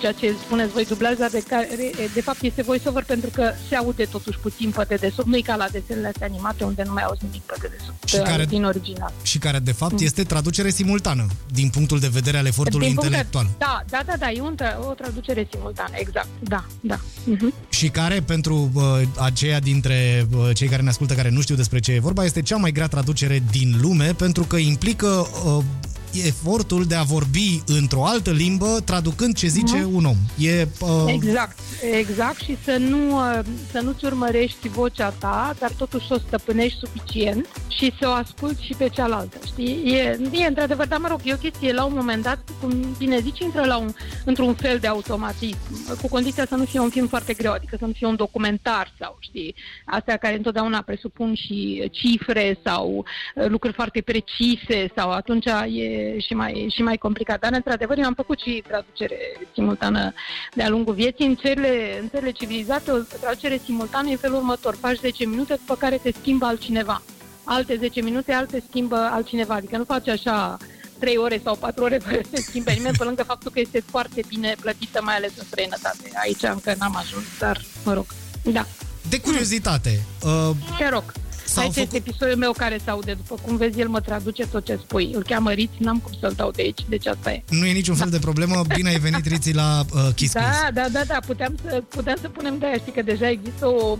ceea 0.00 0.12
ce 0.12 0.34
spuneți 0.44 0.72
voi, 0.72 0.84
dublaja 0.84 1.28
de 1.28 1.42
care, 1.48 1.90
de 2.14 2.20
fapt, 2.20 2.42
este 2.42 2.62
voiceover 2.62 3.04
pentru 3.04 3.30
că 3.30 3.52
se 3.68 3.76
aude 3.76 4.04
totuși 4.04 4.38
puțin 4.38 4.70
pe 4.70 4.84
dedesubt, 4.88 5.28
nu 5.28 5.36
e 5.36 5.40
ca 5.40 5.56
la 5.56 5.68
desenele 5.72 6.06
astea 6.06 6.26
animate 6.26 6.64
unde 6.64 6.82
nu 6.86 6.92
mai 6.92 7.02
auzi 7.02 7.24
nimic 7.24 7.42
pe 7.42 7.54
dedesubt, 7.60 8.08
și 8.08 8.16
care, 8.16 8.44
din 8.44 8.64
original. 8.64 9.12
Și 9.22 9.38
care, 9.38 9.58
de 9.58 9.72
fapt, 9.72 9.92
mm. 9.92 9.98
este 10.00 10.22
traducere 10.22 10.70
simultană, 10.70 11.26
din 11.50 11.68
punctul 11.68 11.98
de 11.98 12.08
vedere 12.12 12.36
al 12.36 12.46
efortului 12.46 12.86
din 12.86 12.96
intelectual. 13.00 13.44
De, 13.44 13.50
da, 13.58 13.82
da, 13.88 14.02
da, 14.06 14.16
da, 14.18 14.30
e 14.30 14.40
un, 14.40 14.56
o 14.88 14.92
traducere 14.92 15.48
simultană, 15.50 15.94
exact, 15.94 16.28
da, 16.40 16.64
da. 16.80 16.98
Uh-huh. 16.98 17.68
Și 17.82 17.88
care, 17.88 18.20
pentru 18.20 18.70
uh, 18.72 18.82
aceia 19.18 19.58
dintre 19.58 20.26
uh, 20.36 20.50
cei 20.54 20.68
care 20.68 20.82
ne 20.82 20.88
ascultă, 20.88 21.14
care 21.14 21.30
nu 21.30 21.40
știu 21.40 21.54
despre 21.54 21.78
ce 21.78 21.92
e 21.92 22.00
vorba, 22.00 22.24
este 22.24 22.42
cea 22.42 22.56
mai 22.56 22.72
grea 22.72 22.86
traducere 22.86 23.42
din 23.50 23.78
lume, 23.80 24.12
pentru 24.12 24.42
că 24.44 24.56
implică 24.56 25.06
uh, 25.06 25.64
efortul 26.14 26.84
de 26.84 26.94
a 26.94 27.02
vorbi 27.02 27.62
într-o 27.66 28.04
altă 28.04 28.30
limbă, 28.30 28.80
traducând 28.84 29.36
ce 29.36 29.46
zice 29.46 29.78
uh-huh. 29.78 29.94
un 29.94 30.04
om. 30.04 30.16
E, 30.38 30.68
uh... 30.80 31.04
Exact, 31.06 31.58
exact 31.98 32.40
și 32.42 32.56
să 32.64 32.76
nu 32.76 33.16
uh, 33.16 33.38
să 33.70 33.80
nu-ți 33.80 34.04
urmărești 34.04 34.68
vocea 34.68 35.10
ta, 35.10 35.54
dar 35.58 35.70
totuși 35.78 36.06
să 36.06 36.14
o 36.14 36.26
stăpânești 36.26 36.78
suficient 36.78 37.46
și 37.68 37.92
să 38.00 38.08
o 38.08 38.12
asculti 38.12 38.64
și 38.64 38.74
pe 38.74 38.88
cealaltă, 38.88 39.38
știi? 39.46 39.82
E, 39.84 40.18
e 40.32 40.46
într-adevăr, 40.46 40.86
dar 40.86 40.98
mă 40.98 41.08
rog, 41.08 41.20
e 41.24 41.32
o 41.32 41.36
chestie, 41.36 41.72
la 41.72 41.84
un 41.84 41.94
moment 41.94 42.22
dat, 42.22 42.38
cum 42.60 42.94
bine 42.98 43.18
zici, 43.18 43.40
intră 43.40 43.64
la 43.64 43.76
un, 43.76 43.92
într-un 44.24 44.54
fel 44.54 44.78
de 44.78 44.86
automatism, 44.86 45.56
cu 46.00 46.08
condiția 46.08 46.46
să 46.46 46.54
nu 46.54 46.64
fie 46.64 46.80
un 46.80 46.90
film 46.90 47.06
foarte 47.06 47.32
greu, 47.32 47.52
adică 47.52 47.76
să 47.78 47.86
nu 47.86 47.92
fie 47.92 48.06
un 48.06 48.16
documentar 48.16 48.92
sau, 48.98 49.16
știi, 49.20 49.54
astea 49.84 50.16
care 50.16 50.36
întotdeauna 50.36 50.80
presupun 50.80 51.34
și 51.34 51.88
cifre 51.90 52.58
sau 52.64 53.04
uh, 53.34 53.46
lucruri 53.48 53.74
foarte 53.74 54.00
precise 54.00 54.90
sau 54.96 55.10
atunci 55.10 55.46
e 55.68 55.82
e 55.82 56.01
și 56.26 56.34
mai, 56.34 56.72
și 56.74 56.82
mai 56.82 56.96
complicat. 56.96 57.40
Dar, 57.40 57.52
într-adevăr, 57.52 57.98
eu 57.98 58.04
am 58.04 58.14
făcut 58.14 58.38
și 58.38 58.62
traducere 58.68 59.18
simultană 59.54 60.12
de-a 60.54 60.68
lungul 60.68 60.94
vieții. 60.94 61.26
În 61.26 61.36
țările, 61.36 61.98
în 62.00 62.08
țările 62.08 62.30
civilizate, 62.30 62.90
o 62.90 62.96
traducere 63.20 63.60
simultană 63.64 64.08
e 64.08 64.16
felul 64.16 64.36
următor. 64.36 64.76
Faci 64.80 64.98
10 64.98 65.26
minute, 65.26 65.54
după 65.54 65.74
care 65.76 65.96
te 65.96 66.12
schimbă 66.20 66.46
altcineva. 66.46 67.02
Alte 67.44 67.76
10 67.76 68.00
minute, 68.00 68.32
alte 68.32 68.62
schimbă 68.68 68.96
altcineva. 68.96 69.54
Adică 69.54 69.76
nu 69.76 69.84
faci 69.84 70.08
așa 70.08 70.56
3 70.98 71.16
ore 71.16 71.40
sau 71.44 71.56
4 71.56 71.82
ore 71.82 71.98
fără 71.98 72.20
să 72.32 72.42
schimbe 72.46 72.72
nimeni, 72.72 72.96
pe 72.96 73.04
lângă 73.04 73.22
faptul 73.22 73.50
că 73.50 73.60
este 73.60 73.82
foarte 73.90 74.22
bine 74.28 74.54
plătită, 74.60 75.00
mai 75.02 75.14
ales 75.14 75.30
în 75.36 75.44
străinătate. 75.44 76.10
Aici 76.14 76.42
încă 76.42 76.74
n-am 76.78 76.96
ajuns, 76.96 77.24
dar 77.38 77.60
mă 77.84 77.92
rog. 77.92 78.06
Da. 78.42 78.66
De 79.08 79.20
curiozitate, 79.20 80.02
uh, 80.22 80.50
Te 80.78 80.88
rog. 80.88 81.04
S-au 81.52 81.62
Aici 81.62 81.72
făcut- 81.74 81.92
este 81.92 81.96
episodul 82.08 82.36
meu 82.36 82.52
care 82.52 82.80
se 82.84 82.90
aude. 82.90 83.12
După 83.12 83.34
cum 83.46 83.56
vezi, 83.56 83.80
el 83.80 83.88
mă 83.88 84.00
traduce 84.00 84.46
tot 84.46 84.64
ce 84.64 84.78
spui. 84.82 85.10
Îl 85.14 85.22
cheamă 85.22 85.50
Riț, 85.50 85.70
n-am 85.78 85.98
cum 85.98 86.12
să-l 86.20 86.32
dau 86.36 86.50
de 86.50 86.62
aici, 86.62 86.80
deci 86.88 87.06
asta 87.06 87.32
e. 87.32 87.42
nu 87.48 87.64
e 87.66 87.72
niciun 87.72 87.94
fel 87.94 88.10
de 88.10 88.18
problemă. 88.18 88.62
Bine 88.74 88.88
ai 88.88 88.98
venit, 88.98 89.26
Riții, 89.26 89.54
la 89.54 89.84
uh, 89.94 90.00
Kiss 90.14 90.32
Quiz. 90.32 90.44
Da, 90.44 90.68
da, 90.82 90.88
da, 90.92 91.00
da, 91.06 91.18
puteam 91.26 91.54
să, 91.64 91.82
puteam 91.88 92.16
să 92.20 92.28
punem 92.28 92.58
de 92.58 92.66
aia. 92.66 92.76
Știi 92.76 92.92
că 92.92 93.02
deja 93.02 93.28
există 93.30 93.66
o, 93.66 93.96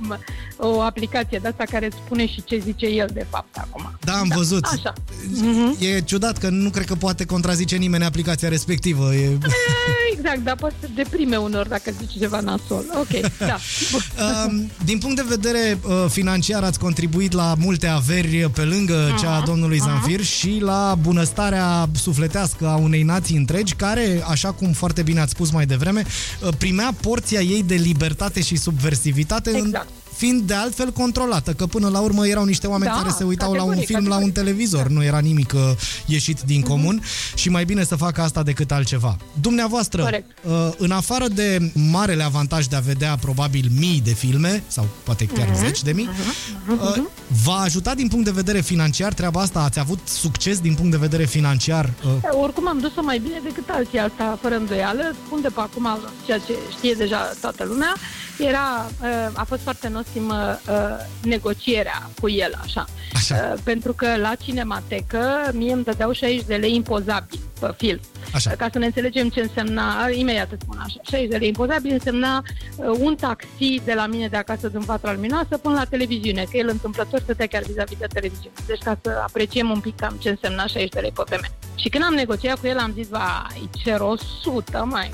o 0.56 0.80
aplicație 0.80 1.38
de 1.42 1.49
asta 1.49 1.64
care 1.71 1.87
îți 1.87 1.97
spune 2.04 2.26
și 2.26 2.44
ce 2.44 2.59
zice 2.59 2.87
el, 2.87 3.09
de 3.12 3.26
fapt, 3.30 3.56
acum. 3.56 3.99
Da, 4.00 4.12
am 4.12 4.32
văzut. 4.35 4.64
Așa. 4.64 4.92
Mhm. 5.40 5.76
E 5.80 6.00
ciudat 6.00 6.38
că 6.38 6.49
nu 6.49 6.71
cred 6.71 6.87
că 6.87 6.94
poate 6.94 7.25
contrazice 7.25 7.76
nimeni 7.76 8.04
aplicația 8.04 8.49
respectivă. 8.49 9.14
E... 9.14 9.38
Exact, 10.16 10.38
dar 10.44 10.56
poate 10.56 10.75
să 10.80 10.88
deprime 10.94 11.37
unor 11.37 11.68
dacă 11.68 11.90
zici 12.00 12.18
ceva 12.18 12.40
nasol. 12.40 12.85
Ok, 13.00 13.30
da. 13.38 13.56
Bun. 13.92 14.00
Um, 14.47 14.71
din 14.85 14.99
punct 14.99 15.16
de 15.16 15.25
vedere 15.28 15.78
uh, 15.87 16.04
financiar 16.09 16.62
ați 16.62 16.78
contribuit 16.78 17.32
la 17.32 17.41
multe 17.58 17.87
averi 17.87 18.50
pe 18.54 18.62
lângă 18.62 19.14
cea 19.20 19.34
a 19.37 19.40
domnului 19.46 19.78
Zanfir 19.78 20.22
și 20.25 20.58
la 20.61 20.96
bunăstarea 21.00 21.88
sufletească 21.94 22.68
a 22.68 22.76
unei 22.76 23.02
nații 23.02 23.37
întregi 23.37 23.75
care, 23.75 24.22
așa 24.28 24.52
cum 24.52 24.72
foarte 24.72 25.02
bine 25.02 25.20
ați 25.20 25.30
spus 25.32 25.50
mai 25.50 25.66
devreme, 25.66 26.04
uh, 26.42 26.49
primea 26.58 26.94
porția 27.00 27.40
ei 27.40 27.62
de 27.62 27.75
libertate 27.75 28.42
și 28.42 28.56
subversivitate 28.56 29.50
în- 29.50 29.56
Exact. 29.66 29.88
Fiind 30.16 30.42
de 30.42 30.54
altfel 30.54 30.90
controlată, 30.90 31.52
că 31.52 31.66
până 31.66 31.88
la 31.88 32.00
urmă 32.00 32.26
erau 32.26 32.45
niște 32.45 32.66
oameni 32.66 32.90
Da, 32.90 32.97
care 32.97 33.14
se 33.19 33.25
uitau 33.25 33.52
la 33.52 33.62
un 33.62 33.69
categoric, 33.69 33.87
film, 33.97 34.09
la 34.09 34.16
un 34.16 34.21
categoric. 34.31 34.35
televizor, 34.35 34.88
nu 34.88 35.04
era 35.04 35.19
nimic 35.19 35.52
uh, 35.54 35.61
ieșit 36.07 36.40
din 36.40 36.59
Mhm. 36.59 36.69
comun 36.69 37.02
și 37.35 37.49
mai 37.49 37.64
bine 37.64 37.85
să 37.85 37.97
facă 37.97 38.21
asta 38.23 38.42
decât 38.42 38.73
altceva. 38.73 39.16
Dumneavoastră, 39.40 40.02
Corect. 40.02 40.31
uh, 40.42 40.69
în 40.76 40.90
afară 40.90 41.28
de 41.28 41.73
marele 41.90 42.23
avantaj 42.23 42.66
de 42.66 42.76
a 42.76 42.81
vedea 42.81 43.16
probabil 43.21 43.71
mii 43.78 44.00
de 44.04 44.12
filme, 44.12 44.62
sau 44.66 44.87
poate 45.02 45.25
chiar 45.26 45.47
Mhm. 45.49 45.59
zeci 45.64 45.83
de 45.83 45.92
mii, 45.92 46.09
uh, 46.69 46.97
v-a 47.45 47.52
ajutat 47.61 47.97
din 47.97 48.09
punct 48.09 48.25
de 48.25 48.31
vedere 48.31 48.61
financiar 48.61 49.12
treaba 49.12 49.40
asta? 49.40 49.61
Ați 49.61 49.78
avut 49.78 49.99
succes 50.04 50.59
din 50.61 50.75
punct 50.75 50.90
de 50.90 50.97
vedere 50.97 51.25
financiar? 51.25 51.92
Uh, 52.04 52.40
Oricum 52.42 52.69
am 52.69 52.78
dus-o 52.78 53.02
mai 53.02 53.19
bine 53.19 53.40
decât 53.42 53.69
alții, 53.71 53.99
asta 53.99 54.38
fără 54.42 54.54
îndoială. 54.57 55.14
Spun 55.26 55.40
de 55.40 55.49
pe 55.49 55.61
acum 55.61 55.88
ceea 56.26 56.38
ce 56.38 56.52
știe 56.76 56.95
deja 56.95 57.33
toată 57.40 57.64
lumea. 57.64 57.95
Era, 58.39 58.91
uh, 59.03 59.33
a 59.35 59.45
fost 59.45 59.62
foarte 59.62 59.89
nosimă 59.89 60.59
uh, 60.69 60.75
negocierea 61.23 62.11
cu 62.21 62.29
el, 62.29 62.59
așa. 62.62 62.87
Așa. 63.15 63.53
Uh, 63.53 63.61
Pentru 63.65 63.93
că 63.93 64.17
la 64.17 64.35
cinematecă 64.35 65.51
mie 65.53 65.73
îmi 65.73 65.85
dădeau 65.85 66.12
60 66.12 66.45
de 66.45 66.55
lei 66.55 66.75
impozabil 66.75 67.41
pe 67.61 67.75
film. 67.77 68.01
Așa. 68.35 68.51
Ca 68.51 68.69
să 68.73 68.79
ne 68.79 68.87
înțelegem 68.87 69.29
ce 69.29 69.41
însemna, 69.41 70.09
imediat 70.09 70.53
îți 70.53 70.62
spun 70.62 70.79
așa, 70.85 71.01
60 71.03 71.29
de 71.29 71.37
lei 71.37 71.49
impozabil 71.49 71.93
însemna 71.93 72.43
uh, 72.77 72.97
un 72.99 73.15
taxi 73.15 73.81
de 73.85 73.93
la 73.95 74.07
mine 74.07 74.29
de 74.29 74.37
acasă 74.37 74.69
din 74.69 74.81
Vatra 74.81 75.12
Luminoasă 75.12 75.57
până 75.57 75.75
la 75.75 75.85
televiziune, 75.85 76.47
că 76.51 76.57
el 76.57 76.69
întâmplător 76.69 77.21
stătea 77.21 77.47
chiar 77.47 77.62
vis-a-vis 77.62 77.99
de 77.99 78.07
televiziune. 78.12 78.55
Deci 78.67 78.83
ca 78.83 78.99
să 79.03 79.23
apreciem 79.27 79.71
un 79.71 79.81
pic 79.81 79.97
cam 79.97 80.17
ce 80.19 80.29
însemna 80.29 80.67
60 80.67 80.89
de 80.89 81.01
lei 81.01 81.12
pe 81.15 81.23
vreme. 81.27 81.51
Și 81.75 81.89
când 81.89 82.05
am 82.05 82.15
negociat 82.15 82.59
cu 82.59 82.67
el 82.67 82.79
am 82.79 82.93
zis, 82.95 83.09
vai, 83.09 83.69
cer 83.83 84.01
100 84.01 84.85
mai. 84.85 85.11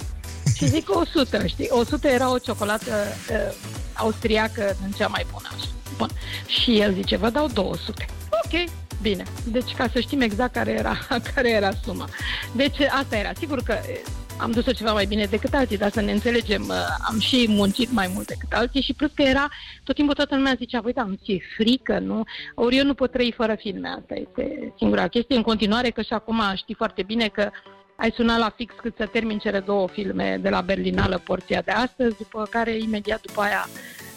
Și 0.57 0.67
zic 0.67 0.97
100, 0.97 1.47
știi? 1.47 1.69
100 1.71 2.09
era 2.09 2.33
o 2.33 2.38
ciocolată 2.38 2.90
uh, 3.31 3.55
austriacă 3.95 4.76
din 4.83 4.93
cea 4.97 5.07
mai 5.07 5.26
bună. 5.33 5.49
Așa. 5.57 5.67
Bun. 5.97 6.09
Și 6.47 6.78
el 6.78 6.93
zice, 6.93 7.17
vă 7.17 7.31
dau 7.31 7.47
200. 7.47 8.07
Ok, 8.31 8.71
bine. 9.02 9.23
Deci 9.45 9.75
ca 9.75 9.88
să 9.93 10.00
știm 10.00 10.21
exact 10.21 10.52
care 10.52 10.71
era, 10.71 10.99
care 11.35 11.50
era 11.50 11.71
suma. 11.85 12.09
Deci 12.52 12.81
asta 12.81 13.17
era. 13.17 13.31
Sigur 13.38 13.62
că 13.62 13.73
eh, 13.73 14.00
am 14.37 14.50
dus-o 14.50 14.73
ceva 14.73 14.93
mai 14.93 15.06
bine 15.06 15.25
decât 15.25 15.54
alții, 15.54 15.78
dar 15.78 15.91
să 15.91 16.00
ne 16.00 16.13
înțelegem, 16.13 16.63
eh, 16.71 16.76
am 17.08 17.19
și 17.19 17.47
muncit 17.49 17.93
mai 17.93 18.11
mult 18.15 18.26
decât 18.26 18.52
alții 18.52 18.82
și 18.82 18.93
plus 18.93 19.11
că 19.15 19.23
era, 19.23 19.49
tot 19.84 19.95
timpul 19.95 20.15
toată 20.15 20.34
lumea 20.34 20.54
zicea, 20.56 20.80
voi, 20.80 20.93
dar 20.93 21.04
nu 21.04 21.15
ți-e 21.15 21.39
frică, 21.56 21.99
nu? 21.99 22.23
Ori 22.54 22.76
eu 22.76 22.84
nu 22.84 22.95
pot 22.95 23.11
trăi 23.11 23.34
fără 23.37 23.54
filme, 23.54 23.89
asta 23.89 24.15
este 24.15 24.73
singura 24.76 25.08
chestie. 25.08 25.37
În 25.37 25.43
continuare, 25.43 25.91
că 25.91 26.02
și 26.02 26.13
acum 26.13 26.43
știi 26.54 26.75
foarte 26.75 27.02
bine 27.02 27.28
că 27.28 27.50
ai 28.00 28.13
sunat 28.15 28.39
la 28.39 28.52
fix 28.56 28.75
cât 28.76 28.95
să 28.97 29.06
termin 29.06 29.39
cele 29.39 29.61
două 29.61 29.89
filme 29.89 30.39
de 30.43 30.49
la 30.49 30.61
Berlinală, 30.61 31.21
porția 31.25 31.61
de 31.61 31.71
astăzi, 31.71 32.17
după 32.17 32.47
care 32.50 32.76
imediat 32.76 33.21
după 33.21 33.41
aia 33.41 33.69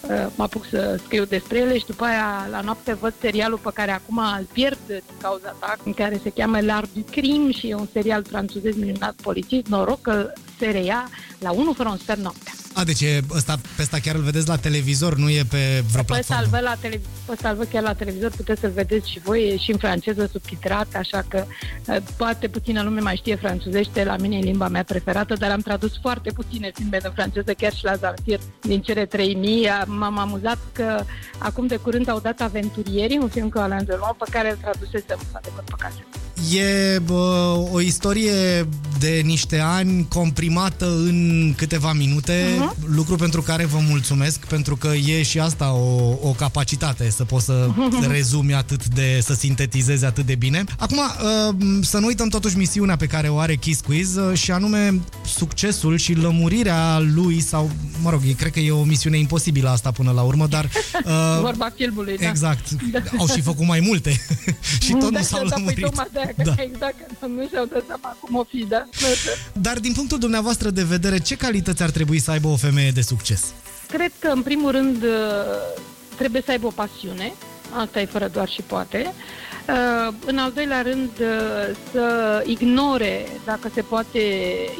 uh, 0.02 0.28
mă 0.36 0.44
apuc 0.44 0.66
să 0.66 1.00
scriu 1.06 1.26
despre 1.26 1.58
ele 1.58 1.78
și 1.78 1.86
după 1.86 2.04
aia 2.04 2.48
la 2.50 2.62
noapte 2.62 2.94
văd 2.94 3.14
serialul 3.20 3.58
pe 3.58 3.70
care 3.74 3.92
acum 3.92 4.18
îl 4.18 4.48
pierd 4.54 4.80
din 4.88 5.18
cauza 5.22 5.56
ta, 5.60 5.76
în 5.86 5.94
care 5.94 6.20
se 6.24 6.30
cheamă 6.30 6.58
L'Art 6.60 6.94
du 6.94 7.02
Crime 7.12 7.52
și 7.52 7.70
e 7.70 7.76
un 7.76 7.88
serial 7.92 8.24
francezez 8.24 8.76
minunat 8.76 9.16
polițist, 9.22 9.68
noroc 9.68 10.02
că 10.02 10.34
se 10.58 10.70
reia 10.70 11.10
la 11.40 11.52
1 11.52 11.74
fără 11.74 11.90
un 11.90 11.98
sfert 11.98 12.20
noaptea. 12.20 12.54
A, 12.74 12.84
deci 12.84 13.02
e 13.02 13.22
ăsta, 13.36 13.60
pe 13.76 13.82
ăsta 13.82 13.98
chiar 14.00 14.16
îl 14.16 14.22
vedeți 14.22 14.48
la 14.48 14.56
televizor, 14.56 15.16
nu 15.16 15.30
e 15.30 15.44
pe 15.50 15.84
vreo 15.92 16.04
Pe 16.04 16.18
ăsta 16.20 16.36
îl 16.36 16.48
platformă? 16.48 16.50
văd 16.50 16.64
la 16.64 16.76
tele- 16.82 17.02
pe 17.26 17.32
ăsta 17.32 17.50
îl 17.50 17.56
văd 17.56 17.68
chiar 17.72 17.84
la 17.84 17.94
televizor, 17.94 18.32
puteți 18.36 18.60
să-l 18.60 18.72
vedeți 18.72 19.10
și 19.12 19.20
voi, 19.20 19.48
e 19.48 19.58
și 19.58 19.72
în 19.72 19.78
franceză 19.78 20.30
subtitrat, 20.32 20.88
așa 20.96 21.26
că 21.28 21.46
uh, 21.88 21.98
poate 22.18 22.48
puțină 22.48 22.82
lume 22.84 23.00
mai 23.00 23.16
știe 23.16 23.36
franțuzește, 23.36 24.04
la 24.04 24.16
mine 24.18 24.38
e 24.38 24.42
limba 24.42 24.68
mea 24.68 24.84
preferată, 24.84 25.34
dar 25.34 25.52
am 25.52 25.60
tradus 25.60 25.92
foarte 26.02 26.32
puține 26.32 26.72
filme 26.74 26.98
de 27.02 27.12
franceză, 27.16 27.54
chiar 27.54 27.74
și 27.74 27.84
la 27.84 27.96
Zanfir, 27.96 28.40
din 28.62 28.82
cele 28.82 29.06
3000. 29.06 29.70
M-am 29.86 30.18
amuzat 30.18 30.58
că 30.72 31.04
acum 31.38 31.68
de 31.68 31.76
curând 31.76 32.10
au 32.10 32.20
dat 32.20 32.42
Aventurierii, 32.42 33.18
un 33.18 33.30
film 33.30 33.50
cu 33.50 33.58
Alain 33.58 33.86
Delon, 33.86 34.16
pe 34.18 34.26
care 34.32 34.50
îl 34.52 34.58
tradusesem 34.62 35.20
adevăr 35.32 35.64
pe 35.66 35.74
casă. 35.78 36.00
E 36.50 37.00
bă, 37.00 37.54
o 37.72 37.82
istorie 37.82 38.68
de 39.00 39.22
niște 39.26 39.60
ani 39.60 40.06
comprimată 40.10 40.86
în 40.86 41.54
câteva 41.58 41.94
minute, 41.94 42.46
Mhm. 42.58 42.76
lucru 42.96 43.16
pentru 43.16 43.42
care 43.42 43.66
vă 43.66 43.78
mulțumesc, 43.90 44.40
pentru 44.40 44.76
că 44.76 44.92
e 45.06 45.24
și 45.24 45.40
asta 45.40 45.72
o, 45.74 46.18
o 46.22 46.32
capacitate, 46.38 47.10
să 47.10 47.24
poți 47.24 47.46
să 47.46 47.70
rezumi 48.08 48.54
atât 48.54 48.88
de, 48.88 49.20
să 49.24 49.34
sintetizezi 49.34 50.06
atât 50.06 50.26
de 50.26 50.36
bine. 50.36 50.64
Acum, 50.78 50.98
uh, 50.98 51.56
să 51.82 51.98
nu 51.98 52.06
uităm 52.06 52.28
totuși 52.28 52.58
misiunea 52.58 52.96
pe 52.96 53.06
care 53.06 53.28
o 53.28 53.38
are 53.38 53.56
Kiss 53.56 53.82
Quiz 53.82 54.16
uh, 54.16 54.38
și 54.38 54.52
anume 54.52 55.00
succesul 55.38 55.98
și 55.98 56.14
lămurirea 56.14 57.00
lui 57.14 57.42
sau, 57.42 57.70
mă 58.02 58.10
rog, 58.10 58.22
e- 58.28 58.32
cred 58.32 58.52
că 58.52 58.60
e 58.60 58.72
o 58.72 58.84
misiune 58.84 59.18
imposibilă 59.18 59.70
asta 59.70 59.92
până 59.92 60.12
la 60.12 60.22
urmă, 60.22 60.48
dar... 60.48 60.70
Uh, 61.06 61.40
Vorba 61.42 61.72
filmului, 61.76 62.18
da. 62.18 62.28
Exact. 62.28 62.68
Au 63.18 63.28
și 63.28 63.42
făcut 63.42 63.66
mai 63.68 63.80
multe 63.80 64.26
și 64.84 64.92
tot 64.92 65.02
nu 65.02 65.10
da, 65.10 65.22
s-au 65.22 65.48
da, 65.48 65.56
lămurit. 65.56 65.80
Păi, 65.90 66.06
tocmai 66.38 66.56
de-aia, 66.56 66.56
că 66.56 66.56
Da. 66.56 66.62
Exact, 66.64 67.20
că 67.20 67.26
nu 67.26 67.48
și-au 67.48 67.66
dat 67.66 67.84
seama 67.88 68.18
cum 68.20 68.36
o 68.36 68.44
fi, 68.44 68.66
da? 68.70 68.86
Dar 69.54 69.80
din 69.80 69.94
punctul 69.94 70.18
dumneavoastră 70.20 70.70
de 70.70 70.84
vedere, 70.84 71.18
ce 71.20 71.36
calități 71.36 71.84
ar 71.84 71.90
trebui 71.90 72.20
să 72.20 72.32
aibă 72.32 72.48
o 72.48 72.56
femeie 72.56 72.92
de 72.92 73.02
succes? 73.02 73.54
Cred 73.88 74.12
că, 74.20 74.28
în 74.28 74.42
primul 74.42 74.72
rând, 74.72 75.04
uh, 75.04 75.10
trebuie 76.18 76.42
să 76.46 76.52
aibă 76.52 76.68
o 76.68 76.70
pasiune, 76.70 77.34
asta 77.80 78.02
e 78.02 78.06
fără 78.06 78.28
doar 78.28 78.50
și 78.50 78.62
poate. 78.62 79.14
Uh, 79.68 80.14
În 80.26 80.38
al 80.38 80.52
doilea 80.52 80.82
rând, 80.82 81.10
uh, 81.20 81.76
să 81.92 82.44
ignore, 82.48 83.28
dacă 83.46 83.70
se 83.74 83.82
poate, 83.82 84.20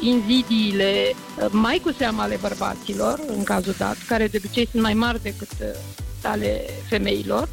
invidiile, 0.00 0.92
uh, 1.38 1.46
mai 1.50 1.78
cu 1.82 1.92
seama 1.98 2.22
ale 2.22 2.38
bărbaților, 2.40 3.20
în 3.36 3.42
cazul 3.44 3.74
dat, 3.78 3.96
care 4.06 4.26
de 4.26 4.40
obicei 4.44 4.68
sunt 4.70 4.82
mai 4.82 4.94
mari 4.94 5.22
decât 5.22 5.50
uh, 5.60 5.66
ale 6.22 6.60
femeilor. 6.88 7.48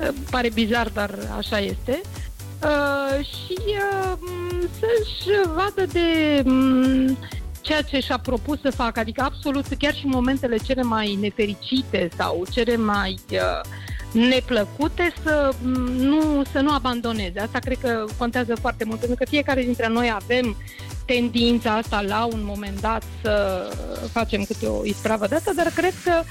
Uh, 0.00 0.08
Pare 0.30 0.50
bizar, 0.54 0.88
dar 0.88 1.14
așa 1.36 1.58
este. 1.60 2.00
Uh, 2.62 3.24
și 3.24 3.58
uh, 3.58 4.12
m, 4.18 4.68
să-și 4.78 5.48
vadă 5.54 5.86
de 5.92 6.42
m, 6.44 7.18
ceea 7.60 7.82
ce 7.82 8.00
și-a 8.00 8.18
propus 8.18 8.60
să 8.60 8.70
facă, 8.70 9.00
adică 9.00 9.22
absolut 9.22 9.64
chiar 9.78 9.94
și 9.94 10.04
în 10.04 10.10
momentele 10.10 10.56
cele 10.56 10.82
mai 10.82 11.18
nefericite 11.20 12.08
sau 12.16 12.44
cele 12.50 12.76
mai 12.76 13.18
uh, 13.30 13.60
neplăcute 14.28 15.12
să 15.22 15.50
m, 15.62 15.68
nu, 15.92 16.42
să 16.52 16.60
nu 16.60 16.72
abandoneze. 16.72 17.40
Asta 17.40 17.58
cred 17.58 17.78
că 17.80 18.04
contează 18.18 18.54
foarte 18.60 18.84
mult, 18.84 18.98
pentru 18.98 19.16
că 19.18 19.30
fiecare 19.30 19.62
dintre 19.62 19.88
noi 19.88 20.12
avem 20.14 20.56
tendința 21.04 21.74
asta 21.74 22.00
la 22.00 22.24
un 22.24 22.40
moment 22.42 22.80
dat 22.80 23.02
să 23.22 23.62
facem 24.12 24.44
câte 24.44 24.66
o 24.66 24.84
ispravă 24.84 25.26
de 25.26 25.34
asta, 25.34 25.52
dar 25.56 25.66
cred 25.74 25.94
că 26.04 26.22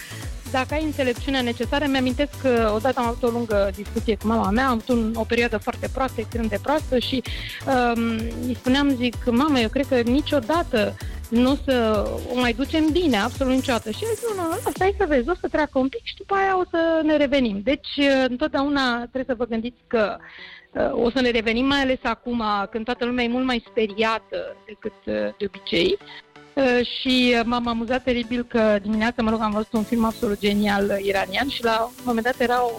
dacă 0.52 0.74
ai 0.74 0.84
înțelepciunea 0.84 1.42
necesară, 1.42 1.86
mi-amintesc 1.88 2.42
că 2.42 2.72
odată 2.76 3.00
am 3.00 3.06
avut 3.06 3.24
o 3.24 3.28
lungă 3.28 3.70
discuție 3.76 4.16
cu 4.18 4.28
mama 4.28 4.50
mea, 4.50 4.66
am 4.66 4.72
avut 4.72 4.90
un, 4.90 5.14
o 5.16 5.24
perioadă 5.24 5.58
foarte 5.58 5.90
proastă, 5.94 6.20
extrem 6.20 6.46
de 6.46 6.60
proastă 6.62 6.98
și 7.00 7.24
um, 7.96 8.04
îi 8.48 8.56
spuneam, 8.56 8.96
zic, 8.96 9.16
mamă, 9.26 9.60
eu 9.60 9.70
cred 9.70 9.86
că 9.88 9.96
niciodată 9.96 10.94
nu 11.30 11.58
să 11.66 12.06
o 12.34 12.40
mai 12.40 12.54
ducem 12.54 12.90
bine, 12.92 13.18
absolut 13.18 13.54
niciodată. 13.54 13.92
Și 13.92 14.04
el 14.04 14.10
zice, 14.16 14.26
nu, 14.36 14.48
nu, 14.48 14.70
stai 14.70 14.96
să 14.98 15.06
vezi, 15.08 15.30
o 15.30 15.34
să 15.42 15.48
treacă 15.48 15.80
un 15.80 15.90
pic 15.90 16.04
și 16.04 16.16
după 16.16 16.34
aia 16.34 16.58
o 16.58 16.64
să 16.70 17.02
ne 17.04 17.18
revenim. 17.18 17.62
Deci, 17.64 18.00
întotdeauna 18.28 18.98
trebuie 18.98 19.26
să 19.28 19.36
vă 19.36 19.46
gândiți 19.46 19.82
că 19.88 20.18
uh, 20.72 20.92
o 20.92 21.10
să 21.10 21.22
ne 21.22 21.30
revenim, 21.30 21.66
mai 21.66 21.82
ales 21.82 22.00
acum, 22.04 22.44
când 22.70 22.86
toată 22.86 23.06
lumea 23.06 23.24
e 23.24 23.28
mult 23.28 23.46
mai 23.46 23.64
speriată 23.70 24.56
decât 24.66 24.94
uh, 25.06 25.14
de 25.38 25.46
obicei. 25.46 25.98
Uh, 26.58 26.86
și 27.00 27.36
m-am 27.46 27.68
amuzat 27.68 28.04
teribil 28.04 28.46
că 28.48 28.80
dimineața, 28.82 29.22
mă 29.22 29.30
rog, 29.30 29.42
am 29.42 29.52
văzut 29.52 29.74
un 29.74 29.84
film 29.84 30.06
absolut 30.06 30.40
genial 30.40 31.00
iranian 31.04 31.50
și 31.50 31.64
la 31.64 31.82
un 31.82 32.04
moment 32.04 32.26
dat 32.26 32.40
era 32.40 32.64
o, 32.64 32.72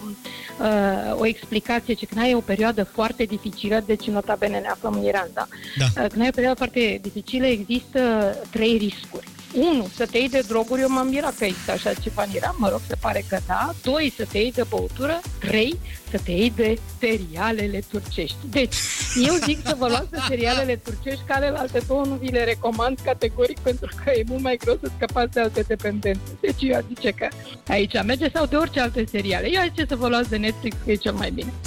uh, 0.61 1.21
o 1.21 1.27
explicație 1.27 1.95
ce 1.95 2.07
când 2.07 2.25
ai 2.25 2.35
o 2.35 2.41
perioadă 2.41 2.85
foarte 2.85 3.25
dificilă, 3.25 3.83
deci 3.87 4.07
nota 4.07 4.37
bene 4.38 4.59
ne 4.59 4.69
aflăm 4.69 4.93
în 4.93 5.05
Iran, 5.05 5.29
da? 5.35 5.47
da. 5.77 6.03
Uh, 6.03 6.09
când 6.09 6.23
ai 6.23 6.29
o 6.29 6.35
perioadă 6.35 6.57
foarte 6.57 6.99
dificilă, 7.03 7.47
există 7.47 8.35
trei 8.51 8.77
riscuri. 8.77 9.27
Unu, 9.59 9.88
să 9.94 10.07
te 10.07 10.18
iei 10.18 10.29
de 10.29 10.44
droguri, 10.49 10.81
eu 10.81 10.88
m-am 10.88 11.07
mirat 11.07 11.35
că 11.37 11.44
există 11.44 11.71
așa 11.71 11.92
ceva 11.92 12.23
în 12.23 12.35
Iran, 12.35 12.55
mă 12.57 12.68
rog, 12.68 12.81
se 12.88 12.97
pare 13.01 13.25
că 13.29 13.38
da. 13.47 13.75
Doi, 13.83 14.12
să 14.16 14.25
te 14.25 14.38
iei 14.38 14.53
de 14.53 14.64
băutură. 14.68 15.21
Trei, 15.38 15.79
să 16.11 16.21
te 16.25 16.31
iei 16.31 16.53
de 16.57 16.79
serialele 16.99 17.81
turcești. 17.90 18.37
Deci, 18.51 18.75
eu 19.27 19.35
zic 19.35 19.59
să 19.66 19.75
vă 19.79 19.88
luați 19.88 20.11
de 20.11 20.18
serialele 20.29 20.77
turcești, 20.77 21.23
care 21.27 21.51
la 21.51 21.59
alte 21.59 21.83
două 21.87 22.05
nu 22.05 22.14
vi 22.14 22.31
le 22.31 22.44
recomand 22.44 22.99
categoric, 23.05 23.59
pentru 23.59 23.90
că 24.05 24.11
e 24.11 24.23
mult 24.27 24.42
mai 24.42 24.57
greu 24.57 24.79
să 24.83 24.90
scăpați 24.97 25.33
de 25.33 25.40
alte 25.40 25.61
dependențe. 25.61 26.21
Deci 26.40 26.62
eu 26.62 26.85
zice 26.88 27.11
că 27.11 27.29
aici 27.68 28.03
merge 28.03 28.31
sau 28.35 28.47
de 28.47 28.57
orice 28.57 28.81
alte 28.81 29.05
seriale. 29.11 29.49
Eu 29.53 29.62
zice 29.62 29.85
să 29.88 29.97
vă 29.97 30.09
luați 30.09 30.29
de 30.29 30.37
Netflix, 30.37 30.77
că 30.85 30.90
e 30.90 30.94
cel 30.94 31.12
mai 31.12 31.31
bine. 31.31 31.53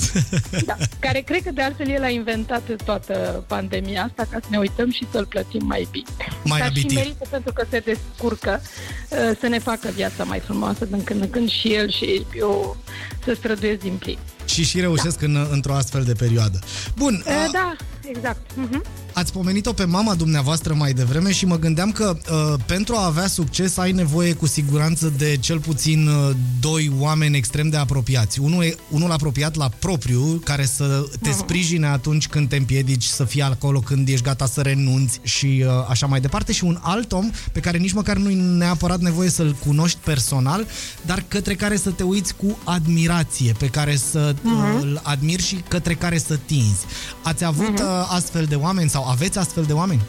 Da, 0.65 0.75
care 0.99 1.19
cred 1.19 1.43
că 1.43 1.51
de 1.51 1.61
altfel 1.61 1.89
el 1.89 2.03
a 2.03 2.09
inventat 2.09 2.61
toată 2.85 3.43
pandemia 3.47 4.03
asta 4.03 4.27
ca 4.31 4.37
să 4.41 4.47
ne 4.49 4.57
uităm 4.57 4.91
și 4.91 5.07
să-l 5.11 5.25
plătim 5.25 5.65
mai 5.65 5.87
bine. 5.91 6.05
Mai 6.43 6.59
Dar 6.59 6.71
și 6.73 6.85
merită 6.85 7.25
pentru 7.29 7.53
că 7.53 7.65
se 7.69 7.80
descurcă 7.85 8.61
uh, 9.09 9.37
să 9.39 9.47
ne 9.47 9.59
facă 9.59 9.89
viața 9.93 10.23
mai 10.23 10.39
frumoasă 10.39 10.85
din 10.85 11.03
când 11.03 11.21
în 11.21 11.29
când 11.29 11.49
și 11.49 11.73
el 11.73 11.89
și 11.89 12.25
eu 12.37 12.77
să 13.23 13.33
străduiesc 13.33 13.79
din 13.79 13.95
plin. 13.95 14.17
Și 14.45 14.63
și 14.63 14.79
reușesc 14.79 15.19
da. 15.19 15.25
în, 15.25 15.47
într-o 15.51 15.73
astfel 15.73 16.03
de 16.03 16.13
perioadă. 16.13 16.59
Bun. 16.95 17.23
Uh, 17.27 17.33
a... 17.33 17.49
Da, 17.51 17.75
exact. 18.09 18.51
Uh-huh. 18.51 19.01
Ați 19.13 19.31
pomenit-o 19.31 19.73
pe 19.73 19.83
mama 19.83 20.15
dumneavoastră 20.15 20.73
mai 20.73 20.93
devreme 20.93 21.31
și 21.31 21.45
mă 21.45 21.57
gândeam 21.57 21.91
că 21.91 22.17
uh, 22.17 22.59
pentru 22.65 22.95
a 22.95 23.05
avea 23.05 23.27
succes 23.27 23.77
ai 23.77 23.91
nevoie 23.91 24.33
cu 24.33 24.47
siguranță 24.47 25.13
de 25.17 25.37
cel 25.39 25.59
puțin 25.59 26.07
uh, 26.07 26.35
doi 26.59 26.91
oameni 26.99 27.37
extrem 27.37 27.69
de 27.69 27.77
apropiați. 27.77 28.39
Unul, 28.39 28.63
e, 28.63 28.75
unul 28.89 29.11
apropiat 29.11 29.55
la 29.55 29.69
propriu, 29.79 30.41
care 30.43 30.65
să 30.65 31.05
te 31.21 31.29
uh-huh. 31.29 31.37
sprijine 31.37 31.87
atunci 31.87 32.27
când 32.27 32.49
te 32.49 32.55
împiedici, 32.55 33.03
să 33.03 33.23
fie 33.23 33.43
acolo 33.43 33.79
când 33.79 34.07
ești 34.07 34.25
gata 34.25 34.45
să 34.45 34.61
renunți 34.61 35.19
și 35.23 35.63
uh, 35.65 35.71
așa 35.89 36.05
mai 36.05 36.21
departe. 36.21 36.51
Și 36.51 36.63
un 36.63 36.77
alt 36.81 37.11
om 37.11 37.29
pe 37.51 37.59
care 37.59 37.77
nici 37.77 37.93
măcar 37.93 38.17
nu-i 38.17 38.35
neapărat 38.35 38.99
nevoie 38.99 39.29
să-l 39.29 39.55
cunoști 39.65 39.97
personal, 40.03 40.67
dar 41.05 41.23
către 41.27 41.55
care 41.55 41.77
să 41.77 41.89
te 41.89 42.03
uiți 42.03 42.35
cu 42.35 42.57
admirație, 42.63 43.53
pe 43.57 43.67
care 43.67 43.95
să 43.95 44.30
uh-huh. 44.39 44.81
îl 44.81 44.99
admiri 45.03 45.43
și 45.43 45.63
către 45.67 45.93
care 45.93 46.17
să 46.17 46.37
tinzi. 46.45 46.85
Ați 47.23 47.45
avut 47.45 47.79
uh-huh. 47.79 48.07
astfel 48.09 48.45
de 48.45 48.55
oameni 48.55 48.89
sau 48.89 49.07
aveți 49.07 49.37
astfel 49.37 49.63
de 49.63 49.73
oameni? 49.73 50.01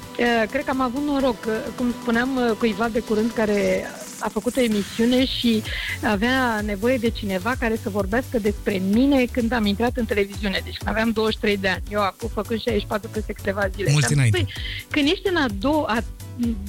Cred 0.50 0.64
că 0.64 0.70
am 0.70 0.80
avut 0.80 1.02
noroc. 1.06 1.44
Cum 1.76 1.94
spuneam 2.00 2.28
cuiva 2.58 2.88
de 2.88 3.00
curând 3.00 3.30
care 3.30 3.84
a 4.22 4.28
făcut 4.28 4.56
o 4.56 4.60
emisiune 4.60 5.26
și 5.26 5.62
avea 6.02 6.60
nevoie 6.60 6.96
de 6.96 7.08
cineva 7.08 7.54
care 7.58 7.78
să 7.82 7.88
vorbească 7.88 8.38
despre 8.38 8.82
mine 8.90 9.24
când 9.24 9.52
am 9.52 9.66
intrat 9.66 9.96
în 9.96 10.04
televiziune. 10.04 10.60
Deci 10.64 10.76
când 10.76 10.90
aveam 10.90 11.10
23 11.10 11.56
de 11.56 11.68
ani. 11.68 11.82
Eu 11.90 12.00
acum 12.00 12.28
făcând 12.28 12.60
64 12.60 13.08
peste 13.08 13.32
câteva 13.32 13.68
zile. 13.74 13.92
Mulți 13.92 14.12
înainte. 14.12 14.46
Când 14.90 15.08
ești 15.08 15.28
în 15.28 15.36
a 15.36 15.46
doua, 15.58 15.86
a 15.86 16.02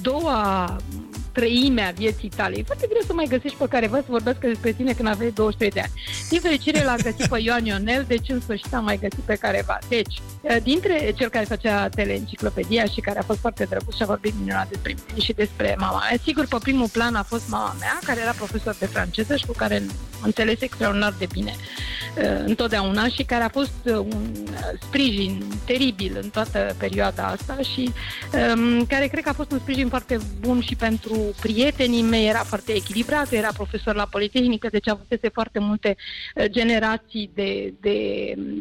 doua 0.02 0.78
treimea 1.34 1.92
vieții 1.96 2.30
tale. 2.30 2.56
E 2.58 2.64
foarte 2.64 2.88
greu 2.90 3.02
să 3.06 3.14
mai 3.14 3.26
găsești 3.30 3.58
pe 3.58 3.66
careva 3.70 3.98
să 3.98 4.06
vorbească 4.08 4.48
despre 4.48 4.72
tine 4.72 4.94
când 4.94 5.08
aveai 5.08 5.32
23 5.32 5.70
de 5.72 5.80
ani. 5.80 5.92
Din 6.30 6.40
fericire 6.40 6.84
l-a 6.84 6.96
găsit 6.96 7.28
pe 7.28 7.40
Ioan 7.42 7.66
Ionel, 7.66 8.06
deci 8.08 8.30
în 8.30 8.40
sfârșit 8.42 8.74
am 8.74 8.84
mai 8.84 8.98
găsit 8.98 9.24
pe 9.26 9.36
careva. 9.36 9.78
Deci, 9.88 10.22
eh, 10.42 10.58
dintre 10.64 11.14
cel 11.18 11.30
care 11.30 11.46
făcea 11.46 11.90
teleenciclopedia 11.90 12.86
și 12.86 13.02
care 13.02 13.20
a 13.20 13.24
fost 13.24 13.40
foarte 13.40 13.64
drăguț 13.70 13.96
și 13.96 14.04
a 14.04 14.06
vorbit 14.06 14.34
minunat 14.40 14.70
despre 14.70 14.96
mine 15.08 15.20
și 15.20 15.34
despre 15.34 15.76
mama 15.80 16.00
mea. 16.10 16.18
Sigur, 16.24 16.46
pe 16.48 16.58
primul 16.62 16.90
plan 16.90 17.16
a 17.16 17.24
fost 17.24 17.50
mama 17.50 17.76
mea, 17.80 18.00
care 18.06 18.20
era 18.22 18.32
profesor 18.32 18.76
de 18.80 18.86
franceză 18.86 19.36
și 19.36 19.46
cu 19.46 19.54
care 19.54 19.84
înțeles 20.24 20.62
extraordinar 20.62 21.14
de 21.18 21.28
bine 21.32 21.56
eh, 22.16 22.40
întotdeauna 22.46 23.08
și 23.08 23.24
care 23.24 23.44
a 23.44 23.50
fost 23.50 23.74
eh, 23.84 23.96
un 23.96 24.34
sprijin 24.82 25.44
teribil 25.66 26.20
în 26.22 26.30
toată 26.30 26.76
perioada 26.78 27.24
asta 27.24 27.58
și 27.74 27.92
um, 28.56 28.86
care 28.86 29.08
cred 29.08 29.24
că 29.24 29.30
a 29.30 29.34
fost 29.34 29.52
un 29.52 29.60
sprijin 29.60 29.90
foarte 29.90 30.20
bun 30.40 30.62
și 30.62 30.76
pentru 30.76 31.18
prietenii 31.42 32.02
mei, 32.02 32.28
era 32.28 32.40
foarte 32.40 32.74
echilibrat, 32.74 33.32
era 33.32 33.50
profesor 33.54 33.96
la 33.96 34.08
Politehnică, 34.10 34.68
deci 34.72 34.88
avusese 34.88 35.30
foarte 35.34 35.60
multe 35.60 35.96
uh, 36.36 36.46
generații 36.46 37.32
de, 37.34 37.74
de, 37.82 37.98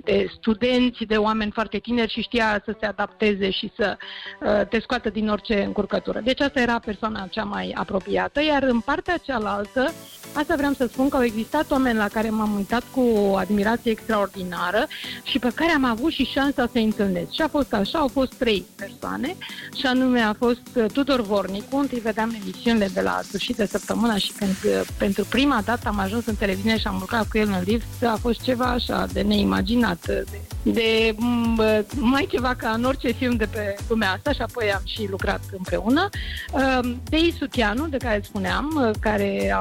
de 0.05 0.27
studenți, 0.37 1.05
de 1.05 1.17
oameni 1.17 1.51
foarte 1.51 1.79
tineri 1.79 2.13
și 2.13 2.21
știa 2.21 2.63
să 2.65 2.77
se 2.81 2.87
adapteze 2.87 3.51
și 3.51 3.73
să 3.77 3.97
uh, 4.41 4.67
te 4.69 4.81
scoată 4.81 5.11
din 5.11 5.29
orice 5.29 5.63
încurcătură. 5.63 6.21
Deci 6.21 6.41
asta 6.41 6.61
era 6.61 6.79
persoana 6.79 7.27
cea 7.31 7.45
mai 7.45 7.73
apropiată, 7.75 8.43
iar 8.43 8.63
în 8.63 8.81
partea 8.81 9.17
cealaltă, 9.17 9.93
asta 10.33 10.55
vreau 10.57 10.73
să 10.73 10.87
spun 10.87 11.09
că 11.09 11.17
au 11.17 11.23
existat 11.23 11.52
oameni 11.71 11.99
la 11.99 12.09
care 12.09 12.31
m-am 12.31 12.55
uitat 12.55 12.83
cu 12.91 13.01
o 13.01 13.37
admirație 13.37 13.91
extraordinară 13.91 14.87
și 15.23 15.39
pe 15.39 15.53
care 15.55 15.71
am 15.71 15.85
avut 15.85 16.13
și 16.13 16.25
șansa 16.25 16.69
să-i 16.73 16.85
întâlnesc. 16.85 17.31
Și 17.31 17.43
a 17.43 17.49
fost 17.49 17.73
așa, 17.73 17.99
au 17.99 18.09
fost 18.09 18.35
trei 18.35 18.65
persoane, 18.77 19.37
și 19.79 19.87
anume 19.87 20.21
a 20.21 20.33
fost 20.33 20.61
uh, 20.75 20.85
Tudor 20.93 21.21
Vornicu, 21.21 21.77
întâi 21.77 21.99
vedeam 21.99 22.37
emisiunile 22.43 22.89
de 22.95 23.01
la 23.01 23.21
sfârșit 23.23 23.57
de 23.57 23.67
săptămână 23.67 24.17
și 24.17 24.33
când 24.33 24.57
uh, 24.65 24.81
pentru 24.99 25.25
prima 25.25 25.63
dată 25.65 25.89
am 25.89 25.99
ajuns 25.99 26.27
în 26.27 26.35
televiziune 26.35 26.79
și 26.79 26.87
am 26.87 26.97
lucrat 27.01 27.29
cu 27.29 27.39
el 27.39 27.49
în 27.49 27.63
lift, 27.65 28.05
a 28.05 28.17
fost 28.21 28.41
ceva 28.41 28.65
așa 28.65 29.07
de 29.13 29.23
neimaginat, 29.23 30.07
de, 30.07 30.25
de 30.63 31.15
mm, 31.17 31.61
mai 31.95 32.27
ceva 32.31 32.55
ca 32.55 32.71
în 32.71 32.85
orice 32.85 33.11
film 33.11 33.37
de 33.37 33.47
pe 33.47 33.77
lumea 33.89 34.13
asta 34.13 34.33
și 34.33 34.43
apoi 34.43 34.73
am 34.73 34.83
și 34.85 35.07
lucrat 35.11 35.41
împreună. 35.57 36.09
Uh, 36.53 36.95
Dei 37.05 37.35
Suchianu, 37.39 37.87
de 37.87 37.97
care 37.97 38.21
spuneam, 38.25 38.83
uh, 38.87 38.91
care 39.01 39.57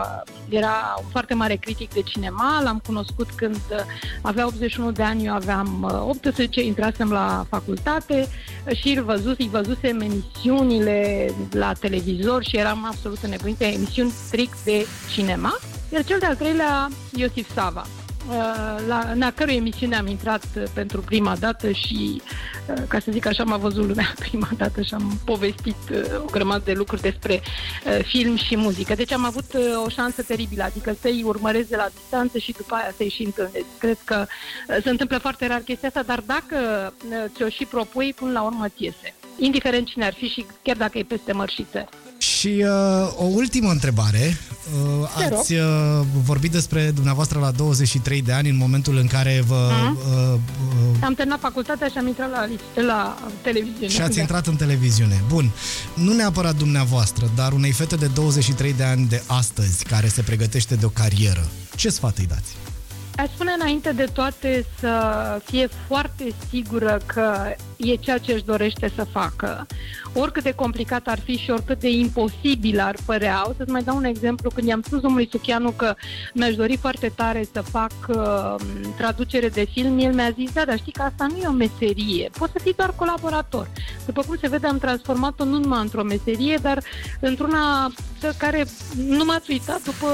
era 0.50 0.96
un 1.04 1.10
foarte 1.12 1.34
mare 1.34 1.56
critic 1.56 1.81
de 1.90 2.02
cinema, 2.02 2.62
l-am 2.64 2.82
cunoscut 2.86 3.30
când 3.36 3.60
avea 4.22 4.46
81 4.46 4.92
de 4.92 5.04
ani, 5.04 5.26
eu 5.26 5.34
aveam 5.34 5.92
18, 6.08 6.62
intrasem 6.62 7.12
la 7.12 7.46
facultate 7.50 8.28
și 8.74 8.90
îl 8.98 9.04
văzut, 9.04 9.40
îi 9.40 9.50
văzusem 9.52 10.00
emisiunile 10.00 11.30
la 11.52 11.74
televizor 11.74 12.44
și 12.44 12.58
eram 12.58 12.86
absolut 12.86 13.24
înnebunite, 13.24 13.66
emisiuni 13.66 14.10
strict 14.10 14.64
de 14.64 14.86
cinema. 15.14 15.60
Iar 15.94 16.04
cel 16.04 16.20
de-al 16.20 16.36
treilea, 16.36 16.90
Iosif 17.16 17.54
Sava, 17.54 17.86
uh, 17.86 18.01
la, 18.88 19.10
în 19.14 19.22
a 19.22 19.32
cărui 19.32 19.56
emisiune 19.56 19.96
am 19.96 20.08
intrat 20.08 20.46
pentru 20.74 21.02
prima 21.02 21.36
dată 21.36 21.72
și, 21.72 22.22
uh, 22.68 22.84
ca 22.88 23.00
să 23.00 23.12
zic 23.12 23.26
așa, 23.26 23.44
m-a 23.44 23.58
văzut 23.58 23.86
lumea 23.86 24.14
prima 24.30 24.50
dată 24.58 24.82
și 24.82 24.94
am 24.94 25.20
povestit 25.26 25.76
uh, 25.92 26.22
o 26.22 26.26
grămadă 26.32 26.62
de 26.66 26.74
lucruri 26.74 27.02
despre 27.02 27.42
film 28.02 28.36
și 28.36 28.56
muzică. 28.56 28.96
Deci 28.96 29.12
am 29.12 29.26
avut 29.26 29.46
o 29.86 29.90
șansă 29.90 30.22
teribilă, 30.22 30.64
adică 30.64 30.96
să-i 31.02 31.24
urmăresc 31.26 31.68
de 31.68 31.76
la 31.76 31.88
distanță 31.96 32.38
și 32.38 32.52
după 32.52 32.76
aia 32.76 32.94
să-i 32.98 33.10
și 33.10 33.24
întâlnesc. 33.24 33.66
Cred 33.78 33.98
că 34.04 34.26
se 34.84 34.90
întâmplă 34.90 35.18
foarte 35.18 35.48
rar 35.48 35.60
chestia 35.60 35.88
asta, 35.88 36.04
dar 36.04 36.20
dacă 36.26 36.94
ți-o 37.36 37.50
și 37.50 37.66
propui, 37.66 38.14
până 38.14 38.32
la 38.32 38.42
urmă 38.42 38.68
ți 38.68 38.84
iese. 38.84 39.14
Indiferent 39.38 39.88
cine 39.88 40.06
ar 40.06 40.14
fi 40.14 40.28
și 40.28 40.46
chiar 40.62 40.76
dacă 40.78 40.98
e 40.98 41.04
peste 41.04 41.32
mărșițe. 41.32 41.88
Și 42.22 42.66
uh, 42.66 43.14
o 43.16 43.24
ultimă 43.24 43.70
întrebare. 43.70 44.38
Uh, 45.02 45.32
ați 45.32 45.54
uh, 45.54 45.62
vorbit 46.24 46.52
despre 46.52 46.92
dumneavoastră 46.92 47.40
la 47.40 47.52
23 47.52 48.22
de 48.22 48.32
ani, 48.32 48.50
în 48.50 48.58
momentul 48.58 48.98
în 48.98 49.08
care 49.08 49.44
vă... 49.48 49.70
Uh-huh. 49.70 50.34
Uh, 50.34 50.40
uh, 50.94 51.04
am 51.04 51.14
terminat 51.14 51.40
facultatea 51.40 51.88
și 51.88 51.98
am 51.98 52.08
intrat 52.08 52.30
la, 52.32 52.48
la 52.86 53.18
televiziune. 53.42 53.88
Și 53.88 54.02
ați 54.02 54.16
da. 54.16 54.22
intrat 54.22 54.48
în 54.48 54.56
televiziune. 54.56 55.24
Bun. 55.28 55.52
Nu 55.94 56.14
neapărat 56.14 56.56
dumneavoastră, 56.56 57.32
dar 57.36 57.52
unei 57.52 57.72
fete 57.72 57.96
de 57.96 58.08
23 58.08 58.74
de 58.74 58.84
ani 58.84 59.06
de 59.06 59.24
astăzi, 59.28 59.84
care 59.84 60.08
se 60.08 60.22
pregătește 60.22 60.76
de 60.76 60.86
o 60.86 60.90
carieră, 60.90 61.48
ce 61.76 61.90
sfat 61.90 62.18
îi 62.18 62.26
dați? 62.26 62.56
Aș 63.18 63.30
spune 63.34 63.52
înainte 63.60 63.92
de 63.92 64.06
toate 64.14 64.66
să 64.80 64.92
fie 65.46 65.70
foarte 65.88 66.34
sigură 66.50 67.02
că 67.06 67.56
e 67.84 67.96
ceea 67.96 68.18
ce 68.18 68.34
își 68.34 68.44
dorește 68.46 68.92
să 68.96 69.04
facă. 69.04 69.68
Oricât 70.14 70.44
de 70.44 70.52
complicat 70.52 71.08
ar 71.08 71.20
fi 71.20 71.38
și 71.38 71.52
oricât 71.52 71.80
de 71.80 71.90
imposibil 71.90 72.80
ar 72.80 72.96
părea. 73.06 73.44
O 73.48 73.52
să-ți 73.58 73.72
mai 73.72 73.84
dau 73.84 73.96
un 73.96 74.04
exemplu. 74.04 74.50
Când 74.50 74.68
i-am 74.68 74.82
spus 74.82 75.00
domnului 75.00 75.30
Suchianu 75.32 75.72
că 75.72 75.96
mi-aș 76.34 76.56
dori 76.56 76.78
foarte 76.78 77.12
tare 77.16 77.48
să 77.54 77.62
fac 77.62 77.92
uh, 78.08 78.56
traducere 78.98 79.50
de 79.50 79.68
film, 79.72 80.00
el 80.00 80.14
mi-a 80.14 80.30
zis, 80.30 80.52
da, 80.52 80.66
dar 80.66 80.78
știi 80.78 80.92
că 80.92 81.02
asta 81.02 81.28
nu 81.30 81.38
e 81.38 81.48
o 81.48 81.52
meserie. 81.52 82.30
Poți 82.38 82.52
să 82.52 82.60
fii 82.64 82.74
doar 82.74 82.94
colaborator. 82.96 83.70
După 84.06 84.24
cum 84.28 84.38
se 84.42 84.48
vede, 84.48 84.68
am 84.68 84.78
transformat-o 84.78 85.44
nu 85.44 85.58
numai 85.58 85.82
într-o 85.82 86.04
meserie, 86.04 86.60
dar 86.62 86.84
într-una 87.20 87.92
care 88.38 88.66
nu 89.08 89.26
m-ați 89.26 89.52
uitat 89.52 89.84
după 89.84 90.08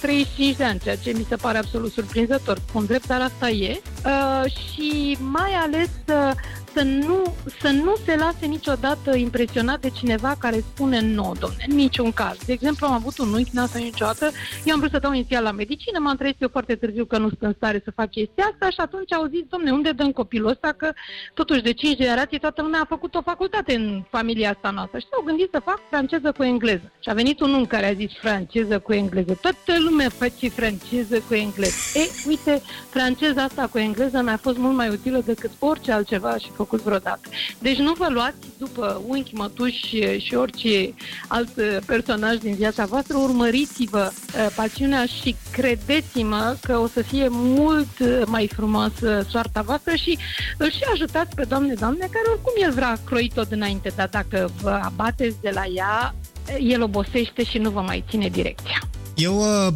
35 0.00 0.56
de 0.56 0.64
ani, 0.64 0.78
ceea 0.78 0.96
ce 0.96 1.12
mi 1.16 1.26
se 1.28 1.36
pare 1.36 1.58
absolut 1.58 1.92
surprinzător. 1.92 2.58
Spun 2.68 2.86
drept, 2.86 3.06
dar 3.06 3.20
asta 3.20 3.48
e. 3.48 3.80
Uh, 4.04 4.44
și 4.52 5.16
mai 5.20 5.52
ales 5.52 5.90
uh, 6.08 6.32
să 6.74 6.82
nu, 6.82 7.34
să 7.60 7.70
nu 7.70 7.94
se 8.04 8.16
lase 8.16 8.46
niciodată 8.46 9.16
impresionat 9.16 9.80
de 9.80 9.90
cineva 9.90 10.36
care 10.38 10.58
spune 10.58 11.00
nu, 11.00 11.34
domne, 11.40 11.64
în 11.68 11.76
niciun 11.76 12.12
caz. 12.12 12.36
De 12.46 12.52
exemplu, 12.52 12.86
am 12.86 12.92
avut 12.92 13.18
un 13.18 13.32
unchi, 13.32 13.50
n-a 13.52 13.66
niciodată, 13.74 14.30
eu 14.64 14.74
am 14.74 14.78
vrut 14.78 14.90
să 14.90 14.98
dau 14.98 15.12
inițial 15.12 15.42
la 15.42 15.50
medicină, 15.50 15.98
m-am 15.98 16.16
trezit 16.16 16.42
eu 16.42 16.48
foarte 16.48 16.74
târziu 16.74 17.04
că 17.04 17.18
nu 17.18 17.28
sunt 17.28 17.42
în 17.42 17.52
stare 17.56 17.80
să 17.84 17.90
fac 17.90 18.10
chestia 18.10 18.50
asta 18.52 18.70
și 18.70 18.80
atunci 18.80 19.12
au 19.12 19.26
zis, 19.26 19.42
domne, 19.48 19.70
unde 19.70 19.90
dăm 19.92 20.12
copilul 20.12 20.50
ăsta, 20.50 20.74
că 20.76 20.92
totuși 21.34 21.62
de 21.62 21.72
5 21.72 21.96
generații 21.96 22.38
toată 22.38 22.62
lumea 22.62 22.80
a 22.80 22.94
făcut 22.94 23.14
o 23.14 23.22
facultate 23.22 23.74
în 23.74 24.04
familia 24.10 24.50
asta 24.50 24.70
noastră 24.70 24.98
și 24.98 25.06
s-au 25.10 25.22
gândit 25.22 25.48
să 25.52 25.60
fac 25.64 25.80
franceză 25.90 26.32
cu 26.32 26.42
engleză. 26.42 26.92
Și 27.00 27.08
a 27.08 27.14
venit 27.14 27.40
un 27.40 27.52
unchi 27.54 27.68
care 27.68 27.86
a 27.86 27.92
zis 27.92 28.10
franceză 28.20 28.78
cu 28.78 28.92
engleză. 28.92 29.38
Toată 29.40 29.80
lumea 29.80 30.08
face 30.08 30.48
franceză 30.48 31.20
cu 31.28 31.34
engleză. 31.34 31.76
E, 31.94 32.28
uite, 32.28 32.62
franceza 32.90 33.42
asta 33.42 33.66
cu 33.66 33.78
engleză 33.78 33.92
mi-a 34.22 34.38
fost 34.42 34.56
mult 34.56 34.76
mai 34.76 34.88
utilă 34.88 35.22
decât 35.24 35.50
orice 35.58 35.92
altceva 35.92 36.36
și 36.38 36.50
făcut 36.54 36.80
vreodată. 36.80 37.28
Deci 37.58 37.78
nu 37.78 37.92
vă 37.92 38.06
luați 38.10 38.36
după 38.58 39.02
unchi, 39.06 39.34
mătuși 39.34 40.18
și 40.18 40.34
orice 40.34 40.94
alt 41.28 41.50
personaj 41.86 42.36
din 42.36 42.54
viața 42.54 42.84
voastră, 42.84 43.16
urmăriți-vă 43.16 44.10
uh, 44.12 44.46
pasiunea 44.56 45.04
și 45.06 45.36
credeți-mă 45.52 46.56
că 46.62 46.78
o 46.78 46.86
să 46.86 47.02
fie 47.02 47.28
mult 47.30 48.26
mai 48.26 48.50
frumoasă 48.54 49.26
soarta 49.28 49.62
voastră 49.62 49.94
și 49.94 50.18
îl 50.58 50.70
și 50.70 50.82
ajutați 50.92 51.34
pe 51.34 51.44
Doamne, 51.44 51.74
Doamne, 51.74 52.08
care 52.10 52.28
oricum 52.30 52.52
el 52.62 52.72
vrea 52.72 52.98
croit 53.04 53.32
tot 53.32 53.52
înainte, 53.52 53.92
dar 53.96 54.08
dacă 54.08 54.50
vă 54.62 54.80
abateți 54.82 55.36
de 55.40 55.50
la 55.54 55.64
ea, 55.74 56.14
el 56.58 56.82
obosește 56.82 57.44
și 57.44 57.58
nu 57.58 57.70
vă 57.70 57.80
mai 57.80 58.04
ține 58.08 58.28
direcția. 58.28 58.80
Eu 59.14 59.38
uh, 59.38 59.72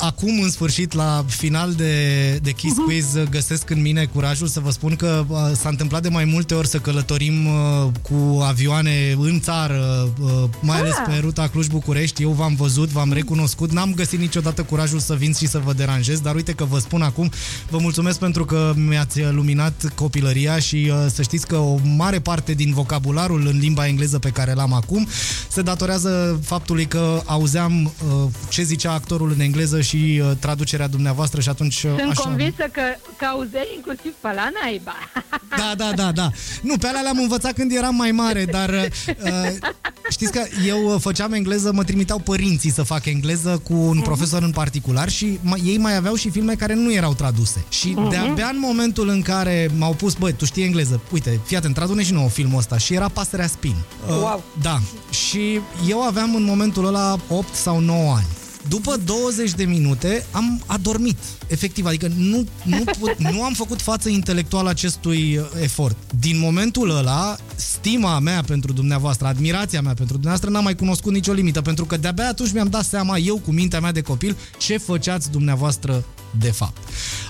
acum, 0.00 0.40
în 0.42 0.50
sfârșit, 0.50 0.92
la 0.92 1.24
final 1.28 1.72
de, 1.72 2.38
de 2.42 2.50
Kiss 2.50 2.74
uh-huh. 2.74 2.84
Quiz, 2.84 3.06
găsesc 3.30 3.70
în 3.70 3.80
mine 3.80 4.04
curajul 4.04 4.46
să 4.46 4.60
vă 4.60 4.70
spun 4.70 4.96
că 4.96 5.24
uh, 5.28 5.38
s-a 5.60 5.68
întâmplat 5.68 6.02
de 6.02 6.08
mai 6.08 6.24
multe 6.24 6.54
ori 6.54 6.68
să 6.68 6.78
călătorim 6.78 7.46
uh, 7.46 7.86
cu 8.02 8.40
avioane 8.42 9.16
în 9.18 9.40
țară, 9.40 10.08
uh, 10.20 10.30
mai 10.60 10.78
ales 10.78 10.92
ah. 10.92 11.04
pe 11.06 11.18
ruta 11.20 11.48
Cluj-București. 11.48 12.22
Eu 12.22 12.30
v-am 12.30 12.54
văzut, 12.54 12.88
v-am 12.88 13.12
recunoscut, 13.12 13.72
n-am 13.72 13.94
găsit 13.94 14.18
niciodată 14.18 14.62
curajul 14.62 14.98
să 14.98 15.14
vin 15.14 15.32
și 15.32 15.48
să 15.48 15.60
vă 15.64 15.72
deranjez, 15.72 16.20
dar 16.20 16.34
uite 16.34 16.52
că 16.52 16.64
vă 16.64 16.78
spun 16.78 17.02
acum, 17.02 17.30
vă 17.70 17.78
mulțumesc 17.78 18.18
pentru 18.18 18.44
că 18.44 18.72
mi-ați 18.76 19.20
luminat 19.30 19.92
copilăria 19.94 20.58
și 20.58 20.90
uh, 20.90 21.06
să 21.12 21.22
știți 21.22 21.46
că 21.46 21.56
o 21.56 21.78
mare 21.96 22.20
parte 22.20 22.52
din 22.52 22.72
vocabularul 22.72 23.46
în 23.46 23.58
limba 23.58 23.86
engleză 23.86 24.18
pe 24.18 24.30
care 24.30 24.52
l-am 24.52 24.72
acum 24.72 25.06
se 25.48 25.62
datorează 25.62 26.40
faptului 26.44 26.86
că 26.86 27.22
auzeam 27.24 27.84
uh, 27.84 28.30
ce 28.48 28.62
zice 28.62 28.79
zicea 28.80 28.94
actorul 28.94 29.30
în 29.30 29.40
engleză 29.40 29.80
și 29.80 30.22
uh, 30.24 30.30
traducerea 30.38 30.88
dumneavoastră 30.88 31.40
și 31.40 31.48
atunci... 31.48 31.82
Uh, 31.82 31.90
Sunt 31.98 32.10
așa... 32.10 32.22
convinsă 32.22 32.64
că, 32.72 32.82
că 33.16 33.24
auzeai 33.24 33.72
inclusiv 33.76 34.12
pe 34.20 34.28
la 34.34 34.48
naiba. 34.62 34.94
Da, 35.56 35.74
da, 35.76 35.92
da, 35.94 36.12
da. 36.12 36.30
Nu, 36.62 36.76
pe 36.76 36.86
alea 36.86 37.00
le-am 37.00 37.18
învățat 37.18 37.52
când 37.52 37.72
eram 37.72 37.94
mai 37.94 38.10
mare, 38.10 38.44
dar 38.44 38.68
uh, 38.68 39.52
știți 40.16 40.32
că 40.32 40.42
eu 40.66 40.94
uh, 40.94 41.00
făceam 41.00 41.32
engleză, 41.32 41.72
mă 41.72 41.84
trimiteau 41.84 42.18
părinții 42.18 42.70
să 42.70 42.82
fac 42.82 43.06
engleză 43.06 43.60
cu 43.64 43.74
un 43.74 44.00
uh-huh. 44.00 44.04
profesor 44.04 44.42
în 44.42 44.50
particular 44.50 45.08
și 45.08 45.38
m- 45.38 45.64
ei 45.64 45.78
mai 45.78 45.96
aveau 45.96 46.14
și 46.14 46.30
filme 46.30 46.54
care 46.54 46.74
nu 46.74 46.92
erau 46.92 47.14
traduse. 47.14 47.64
Și 47.68 47.92
uh-huh. 47.92 48.10
de-abia 48.10 48.48
în 48.52 48.58
momentul 48.58 49.08
în 49.08 49.22
care 49.22 49.70
m-au 49.78 49.92
pus, 49.92 50.14
băi, 50.14 50.32
tu 50.32 50.44
știi 50.44 50.64
engleză, 50.64 51.00
uite, 51.12 51.40
fii 51.44 51.56
atent, 51.56 51.74
tradune 51.74 52.02
și 52.02 52.12
nouă 52.12 52.28
filmul 52.28 52.58
ăsta 52.58 52.78
și 52.78 52.94
era 52.94 53.08
Pasărea 53.08 53.46
Spin. 53.46 53.74
Uh, 54.08 54.14
wow. 54.14 54.42
Da. 54.60 54.80
Și 55.10 55.60
eu 55.88 56.02
aveam 56.02 56.34
în 56.34 56.44
momentul 56.44 56.86
ăla 56.86 57.16
8 57.28 57.54
sau 57.54 57.80
9 57.80 58.14
ani. 58.14 58.26
După 58.68 58.96
20 59.04 59.50
de 59.50 59.64
minute 59.64 60.26
am 60.30 60.62
adormit, 60.66 61.16
efectiv, 61.46 61.86
adică 61.86 62.10
nu, 62.16 62.46
nu, 62.64 62.84
put, 62.98 63.18
nu 63.18 63.42
am 63.42 63.52
făcut 63.52 63.82
față 63.82 64.08
intelectual 64.08 64.66
acestui 64.66 65.36
uh, 65.36 65.44
efort. 65.62 65.96
Din 66.18 66.38
momentul 66.38 66.96
ăla, 66.96 67.36
stima 67.54 68.18
mea 68.18 68.42
pentru 68.46 68.72
dumneavoastră, 68.72 69.26
admirația 69.26 69.80
mea 69.80 69.94
pentru 69.94 70.12
dumneavoastră 70.12 70.50
n-am 70.50 70.64
mai 70.64 70.74
cunoscut 70.74 71.12
nicio 71.12 71.32
limită, 71.32 71.62
pentru 71.62 71.84
că 71.84 71.96
de-abia 71.96 72.28
atunci 72.28 72.52
mi-am 72.52 72.68
dat 72.68 72.84
seama 72.84 73.18
eu 73.18 73.38
cu 73.38 73.50
mintea 73.50 73.80
mea 73.80 73.92
de 73.92 74.00
copil 74.00 74.36
ce 74.58 74.76
făceați 74.76 75.30
dumneavoastră 75.30 76.04
de 76.38 76.50
fapt. 76.50 76.76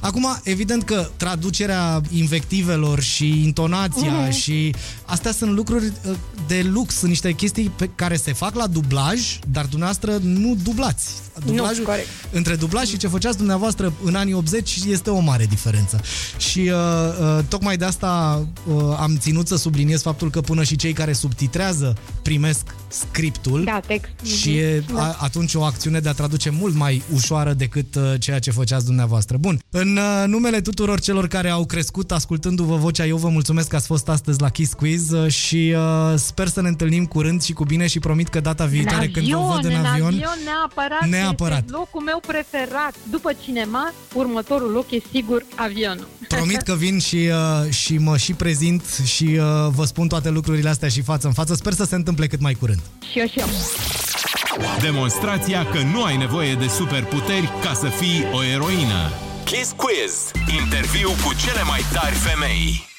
Acum, 0.00 0.40
evident 0.42 0.82
că 0.82 1.10
traducerea 1.16 2.00
invectivelor 2.10 3.00
și 3.00 3.42
intonația 3.44 4.12
mm. 4.12 4.30
și 4.30 4.74
astea 5.04 5.32
sunt 5.32 5.50
lucruri 5.50 5.84
uh, 5.84 6.16
de 6.46 6.66
lux, 6.72 6.94
sunt 6.94 7.10
niște 7.10 7.32
chestii 7.32 7.72
pe 7.76 7.90
care 7.94 8.16
se 8.16 8.32
fac 8.32 8.54
la 8.54 8.66
dublaj, 8.66 9.38
dar 9.50 9.64
dumneavoastră 9.64 10.18
nu 10.22 10.56
dublați. 10.62 11.10
Dublajul, 11.44 11.78
nu, 11.78 11.84
corect. 11.84 12.06
Între 12.30 12.54
dublaj 12.54 12.88
și 12.88 12.96
ce 12.96 13.08
făceați 13.08 13.36
dumneavoastră 13.36 13.92
în 14.04 14.14
anii 14.14 14.34
80 14.34 14.78
este 14.86 15.10
o 15.10 15.18
mare 15.18 15.46
diferență. 15.46 16.00
Și 16.36 16.58
uh, 16.58 16.74
uh, 17.20 17.44
tocmai 17.48 17.76
de 17.76 17.84
asta 17.84 18.42
uh, 18.66 18.96
am 18.98 19.16
ținut 19.18 19.46
să 19.48 19.56
subliniez 19.56 20.02
faptul 20.02 20.30
că 20.30 20.40
până 20.40 20.62
și 20.62 20.76
cei 20.76 20.92
care 20.92 21.12
subtitrează 21.12 21.96
primesc 22.22 22.74
scriptul 22.88 23.64
da, 23.64 23.80
text. 23.86 24.10
și 24.24 24.56
e 24.56 24.84
da. 24.94 25.02
a, 25.02 25.16
atunci 25.20 25.54
o 25.54 25.62
acțiune 25.62 26.00
de 26.00 26.08
a 26.08 26.12
traduce 26.12 26.50
mult 26.50 26.74
mai 26.74 27.02
ușoară 27.14 27.52
decât 27.52 27.94
uh, 27.94 28.14
ceea 28.18 28.38
ce 28.38 28.50
făceați 28.50 28.86
dumneavoastră. 28.90 29.36
Bun, 29.36 29.58
în 29.70 29.96
uh, 29.96 30.24
numele 30.26 30.60
tuturor 30.60 31.00
celor 31.00 31.26
care 31.26 31.48
au 31.48 31.64
crescut 31.64 32.12
ascultându-vă 32.12 32.76
vocea, 32.76 33.06
eu 33.06 33.16
vă 33.16 33.28
mulțumesc 33.28 33.68
că 33.68 33.76
ați 33.76 33.86
fost 33.86 34.08
astăzi 34.08 34.40
la 34.40 34.48
Kiss 34.48 34.72
Quiz 34.72 35.10
uh, 35.10 35.30
și 35.30 35.74
uh, 35.76 36.18
sper 36.18 36.48
să 36.48 36.60
ne 36.60 36.68
întâlnim 36.68 37.04
curând 37.06 37.42
și 37.42 37.52
cu 37.52 37.64
bine 37.64 37.86
și 37.86 37.98
promit 37.98 38.28
că 38.28 38.40
data 38.40 38.64
viitoare 38.64 39.04
în 39.04 39.10
când 39.12 39.28
vă 39.28 39.52
văd 39.54 39.64
în, 39.64 39.70
în 39.78 39.84
avion, 39.84 40.06
avion 40.06 40.38
neapărat, 40.44 41.08
neapărat. 41.08 41.58
Este 41.58 41.72
locul 41.72 42.02
meu 42.02 42.22
preferat. 42.26 42.94
După 43.10 43.30
cinema, 43.42 43.92
următorul 44.14 44.70
loc 44.70 44.90
e 44.90 44.98
sigur 45.10 45.44
avionul. 45.54 46.08
Promit 46.28 46.60
că 46.60 46.74
vin 46.74 46.98
și, 46.98 47.16
uh, 47.16 47.70
și 47.72 47.98
mă 47.98 48.16
și 48.16 48.32
prezint 48.32 48.82
și 49.04 49.24
uh, 49.24 49.42
vă 49.74 49.84
spun 49.84 50.08
toate 50.08 50.30
lucrurile 50.30 50.68
astea 50.68 50.88
și 50.88 51.02
față 51.02 51.26
în 51.26 51.32
față. 51.32 51.54
Sper 51.54 51.72
să 51.72 51.84
se 51.84 51.94
întâmple 51.94 52.26
cât 52.26 52.40
mai 52.40 52.54
curând. 52.54 52.80
Și 53.12 53.18
eu 53.18 53.26
și 53.26 53.38
eu. 53.38 53.46
Demonstrația 54.80 55.66
că 55.66 55.78
nu 55.92 56.02
ai 56.02 56.16
nevoie 56.16 56.54
de 56.54 56.66
superputeri 56.66 57.52
ca 57.60 57.72
să 57.72 57.88
fii 57.88 58.26
o 58.32 58.44
eroină. 58.44 59.10
Kiss 59.44 59.72
Quiz. 59.76 60.30
Interviu 60.60 61.08
cu 61.08 61.34
cele 61.34 61.62
mai 61.62 61.80
tari 61.92 62.14
femei. 62.14 62.89